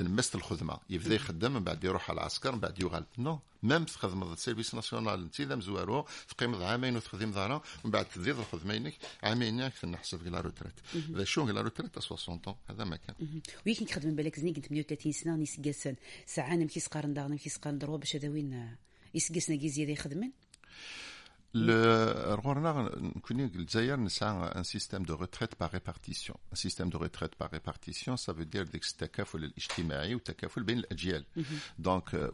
المست 0.00 0.34
الخدمة. 0.34 0.78
يبدا 0.90 1.14
يخدم 1.14 1.52
من 1.52 1.64
بعد 1.64 1.84
يروح 1.84 2.10
على 2.10 2.20
العسكر 2.20 2.52
من 2.52 2.60
بعد 2.60 2.80
يغالب 2.80 3.06
نو 3.18 3.38
ميم 3.62 3.84
تخدم 3.84 4.22
السيرفيس 4.32 4.74
ناسيونال 4.74 5.22
انت 5.22 5.40
اذا 5.40 5.54
مزوارو 5.56 6.06
تقيم 6.28 6.54
عامين 6.54 6.96
وتخدم 6.96 7.30
دارا 7.30 7.62
ومن 7.84 7.90
بعد 7.92 8.04
تزيد 8.04 8.36
الخدمة 8.38 8.74
ينك 8.74 8.94
عامين 9.22 9.58
ياك 9.58 9.84
نحسب 9.84 10.28
لا 10.28 10.40
روتريت 10.40 10.72
ذا 10.96 11.24
شو 11.24 11.48
لا 11.48 11.60
روتريت 11.60 11.98
60 11.98 12.38
طون 12.38 12.54
هذا 12.70 12.84
ما 12.84 12.96
كان. 12.96 13.14
ويكن 13.66 13.86
كخدم 13.86 14.14
بالك 14.14 14.40
زني 14.40 14.52
كنت 14.52 14.72
130 14.72 15.12
سنة 15.12 15.36
ني 15.36 15.46
سكاسن 15.46 15.94
ساعة 16.26 16.56
مكيس 16.56 16.86
قارن 16.86 17.14
داغنا 17.14 17.34
مكيس 17.34 17.56
قارن 17.56 17.78
دروا 17.78 17.96
باش 17.98 18.16
هذا 18.16 18.28
وين؟ 18.28 18.76
iseggasen 19.12 19.56
deg 19.56 19.66
izirig 19.70 19.98
xedmen 20.02 20.32
un 24.54 24.62
système 24.62 25.04
de 25.04 25.12
retraite 25.12 25.56
par 25.56 25.70
répartition. 25.70 26.38
Un 26.52 26.54
système 26.54 26.90
de 26.90 26.96
retraite 26.96 27.34
par 27.34 27.50
répartition, 27.50 28.16
ça 28.16 28.32
veut 28.32 28.44
dire 28.44 28.64
que 28.70 28.78
c'est 28.82 29.20
ou 30.14 30.20
Donc, 31.78 32.14
euh, 32.14 32.30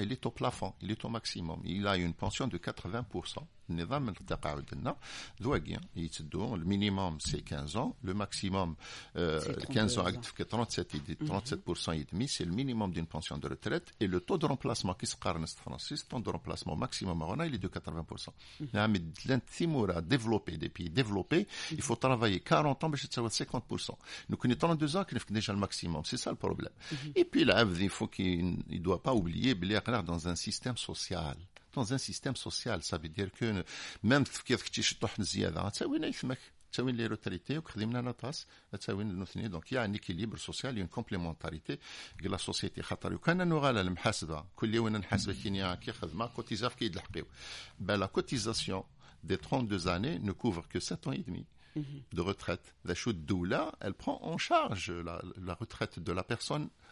il 0.00 0.12
est 0.12 0.26
au 0.26 0.30
plafond, 0.32 0.74
il 0.80 0.90
est 0.90 1.04
au 1.04 1.08
maximum. 1.08 1.60
Il 1.64 1.86
a 1.86 1.96
une 1.96 2.14
pension 2.14 2.48
de 2.48 2.58
80%. 2.58 3.46
النظام 3.71 4.09
التقاعد 4.09 4.65
لنا 4.73 4.95
ذواقيا 5.41 5.81
يتدو 5.95 6.55
المينيموم 6.55 7.19
سي 7.19 7.43
15 7.49 7.77
ans 7.77 7.95
le 8.03 8.13
maximum 8.13 8.75
euh, 9.15 9.39
C'est 9.39 9.73
15 9.73 9.97
ans 9.99 10.03
32 10.03 10.07
acte 10.07 10.25
في 10.25 10.43
37 10.43 10.95
et 10.95 11.15
37% 11.15 11.93
et 11.99 12.05
demi 12.11 12.27
c'est 12.27 12.45
le 12.45 12.51
minimum 12.51 12.91
d'une 12.91 13.07
pension 13.07 13.37
de 13.37 13.47
retraite 13.47 13.93
et 13.99 14.07
le 14.07 14.19
taux 14.21 14.37
de 14.37 14.45
remplacement 14.45 14.93
qui 14.93 15.07
se 15.07 15.15
carne 15.15 15.45
français 15.47 15.95
le 15.95 16.07
taux 16.09 16.19
de 16.19 16.29
remplacement 16.29 16.75
maximum 16.75 17.21
à 17.21 17.45
il 17.45 17.55
est 17.55 17.57
de 17.57 17.67
80% 17.67 18.29
نعم 18.73 18.93
l'antimura 19.27 20.01
développé 20.01 20.57
des 20.57 20.69
pays 20.69 20.89
développés 20.89 21.47
il 21.71 21.81
faut 21.81 21.95
travailler 21.95 22.39
40 22.41 22.83
ans 22.83 22.89
باش 22.89 23.05
تساوي 23.07 23.29
50% 23.29 23.95
nous 24.29 24.37
connaissons 24.37 24.59
32 24.59 24.97
ans 24.97 25.05
qui 25.05 25.19
fait 25.19 25.31
déjà 25.31 25.53
le 25.53 25.59
maximum 25.59 26.03
c'est 26.05 26.17
ça 26.17 26.29
le 26.29 26.35
problème 26.35 26.73
et 27.15 27.25
puis 27.25 27.45
là 27.45 27.65
il 27.79 27.89
faut 27.89 28.07
qu'il 28.07 28.57
il 28.69 28.81
doit 28.81 29.01
pas 29.01 29.13
oublier 29.13 29.53
بلي 29.53 29.77
رانا 29.77 30.01
dans 30.01 30.27
un 30.27 30.35
système 30.35 30.77
social 30.77 31.37
dans 31.75 31.93
un 31.93 31.97
système 31.97 32.35
social 32.35 32.83
ça 32.83 32.97
veut 32.97 33.09
dire 33.09 33.31
que 33.31 33.63
même 34.03 34.23
كيف 34.45 34.63
كنتي 34.63 34.81
شطوح 34.81 35.21
زياده 35.21 35.69
تساوينا 35.69 36.07
يثمك 36.07 36.39
تساوين 36.71 36.95
لي 36.95 37.05
روتريتي 37.05 37.57
وخدمنا 37.57 38.01
نطاس 38.01 38.47
تساوين 38.79 39.09
الاثنين 39.11 39.49
دونك 39.49 39.71
يا 39.71 39.85
ان 39.85 39.95
اكيليبر 39.95 40.37
سوسيال 40.37 40.77
اون 40.77 40.87
كومبليمونتاريتي 40.87 41.77
ديال 42.19 42.31
لا 42.31 42.37
سوسيتي 42.37 42.81
خاطر 42.81 43.09
لو 43.11 43.19
كان 43.19 43.47
نغالا 43.47 43.81
المحاسبه 43.81 44.45
كل 44.55 44.75
يوم 44.75 44.87
نحاسبه 44.87 45.33
كينيا 45.33 45.75
كي 45.75 45.91
خدمه 45.91 46.27
كوتيزار 46.27 46.73
كي 46.73 46.85
يلحقيو 46.85 47.25
با 47.79 47.93
لا 47.93 48.05
كوتيزاسيون 48.05 48.83
des 49.23 49.37
32 49.37 49.87
années 49.87 50.19
ne 50.19 50.31
couvre 50.31 50.67
que 50.67 50.79
7 50.79 51.07
ans 51.07 51.11
et 51.11 51.19
demi 51.19 51.45
de 52.11 52.21
retraite. 52.21 52.75
La 52.83 52.95
chute 52.95 53.25
doula, 53.25 53.71
elle 53.79 53.93
prend 53.93 54.19
en 54.23 54.37
charge 54.37 54.91
la, 54.91 55.21
la 55.37 55.53
retraite 55.53 55.99
de 55.99 56.11
la 56.11 56.23
personne 56.23 56.69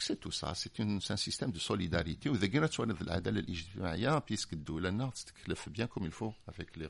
C'est 0.00 0.20
tout 0.20 0.30
ça. 0.40 0.52
C'est 0.54 0.78
une- 0.78 1.00
c'est 1.00 1.12
un 1.12 1.16
système 1.16 1.50
de 1.50 1.58
solidarité. 1.58 2.28
وإذا 2.30 2.46
قرأت 2.58 2.72
سؤال 2.72 2.96
العدالة 3.00 3.40
الاجتماعية 3.40 4.18
بيسك 4.28 4.52
الدولة 4.52 4.88
أنها 4.88 5.10
تتكلف 5.10 5.68
bien 5.68 5.86
comme 5.86 6.04
il 6.06 6.10
faut 6.12 6.32
avec 6.48 6.76
les. 6.76 6.88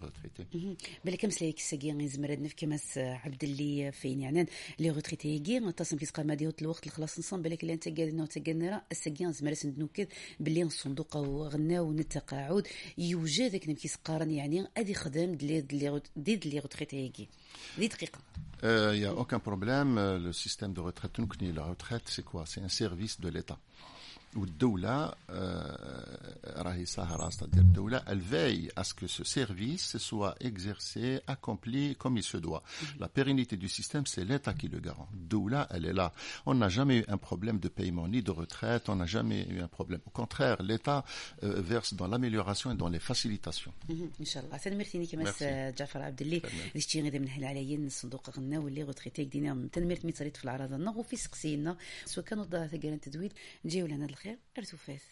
بالك 1.05 1.25
مسلايك 1.25 1.59
ساقي 1.59 2.09
زمر 2.09 2.33
هاد 2.33 2.41
نفك 2.41 2.65
مس 2.65 2.99
عبد 2.99 3.45
اللي 3.45 3.93
فين 3.93 4.21
يعني 4.21 4.47
لي 4.79 4.91
روتريتي 4.91 5.29
يجي 5.29 5.73
تصم 5.73 5.97
كيس 5.97 6.11
قام 6.11 6.33
ديوت 6.33 6.63
الوقت 6.63 6.87
الخلاص 6.87 7.19
نصم 7.19 7.43
بالك 7.43 7.65
انت 7.65 7.89
قادنا 7.89 8.23
وتقنرا 8.23 8.83
الساقي 8.93 9.33
زمر 9.33 9.55
سندنوكد 9.55 10.09
باللي 10.41 10.63
الصندوق 10.63 11.17
وغنا 11.17 11.81
ونتقاعد 11.81 12.67
يوجد 12.99 13.51
ذاك 13.51 13.69
نمكيس 13.69 13.95
قارن 13.95 14.31
يعني 14.31 14.67
ادي 14.77 14.95
خدام 14.95 15.35
دلي 15.35 15.61
دلي 15.61 16.03
ديد 16.17 16.47
لي 16.47 16.61
Il 18.63 18.69
n'y 18.69 19.05
euh, 19.05 19.11
a 19.11 19.15
aucun 19.15 19.39
problème. 19.39 19.99
Euh, 19.99 20.19
le 20.19 20.33
système 20.33 20.73
de 20.73 20.81
retraite, 20.81 21.19
la 21.53 21.65
retraite, 21.65 22.05
c'est 22.07 22.25
quoi? 22.25 22.45
C'est 22.47 22.63
un 22.63 22.69
service 22.69 23.21
de 23.21 23.29
l'État. 23.29 23.59
والدوله 24.36 25.14
آه، 25.30 26.62
راهي 26.62 26.86
ساهره 26.86 27.30
ستادير 27.30 27.62
الدوله 27.62 28.04
elle 28.08 28.22
veille 28.22 28.70
à 28.76 28.84
ce 28.84 28.94
que 28.94 29.08
ce 29.08 29.24
service 29.24 29.98
soit 29.98 30.36
exercé 30.40 31.20
accompli 31.28 31.96
comme 31.96 32.16
il 32.18 32.24
se 32.24 32.38
doit 32.38 32.64
la 33.00 33.08
pérennité 33.08 33.58
du 33.58 33.68
système 33.68 34.06
c'est 34.06 34.24
l'état 34.24 34.54
qui 34.54 34.68
le 34.68 34.80
garant 34.80 35.10
الدوله 35.14 35.68
elle 35.72 35.86
est 35.86 35.94
là 35.94 36.14
on 36.46 36.54
n'a 36.54 36.70
jamais 36.70 36.98
eu 37.00 37.06
un 37.08 37.18
problème 37.18 37.60
de 37.60 37.70
paiement 37.70 38.08
ni 38.08 38.22
de 38.22 38.32
retraite 38.32 38.90
on 38.90 38.98
n'a 38.98 39.08
jamais 39.18 39.48
eu 39.50 39.60
un 39.62 39.68
problème 39.68 40.02
au 40.06 40.12
contraire 40.12 40.62
l'état 40.62 41.04
euh, 41.44 41.62
verse 41.62 41.94
dans 41.96 42.08
l'amélioration 42.08 42.72
et 42.72 42.76
dans 42.76 42.90
les 42.90 43.00
facilitations 43.00 43.74
ان 44.20 44.26
شاء 44.26 44.46
الله 44.46 44.58
تنمرتيني 44.58 45.06
كما 45.06 45.34
جعفر 45.70 46.02
عبد 46.02 46.22
الله 46.22 46.42
دشتي 46.76 47.02
غير 47.02 47.20
من 47.20 47.30
هالعلايين 47.30 47.86
الصندوق 47.86 48.30
غنا 48.30 48.60
واللي 48.60 48.84
غتريتي 48.84 49.24
دينا 49.24 49.68
تنمرت 49.74 50.06
ميت 50.06 50.24
في 50.38 50.44
العراض 50.44 50.98
وفي 50.98 51.16
سقسينا 51.16 51.78
سواء 52.06 52.26
كانوا 52.26 52.44
ضاع 52.44 52.68
ثقال 52.68 53.00
تدويد 53.02 53.34
نجيو 53.66 53.86
لنا 53.86 54.06
الخير 54.24 54.40
ارتو 54.58 54.78
فاس 54.78 55.08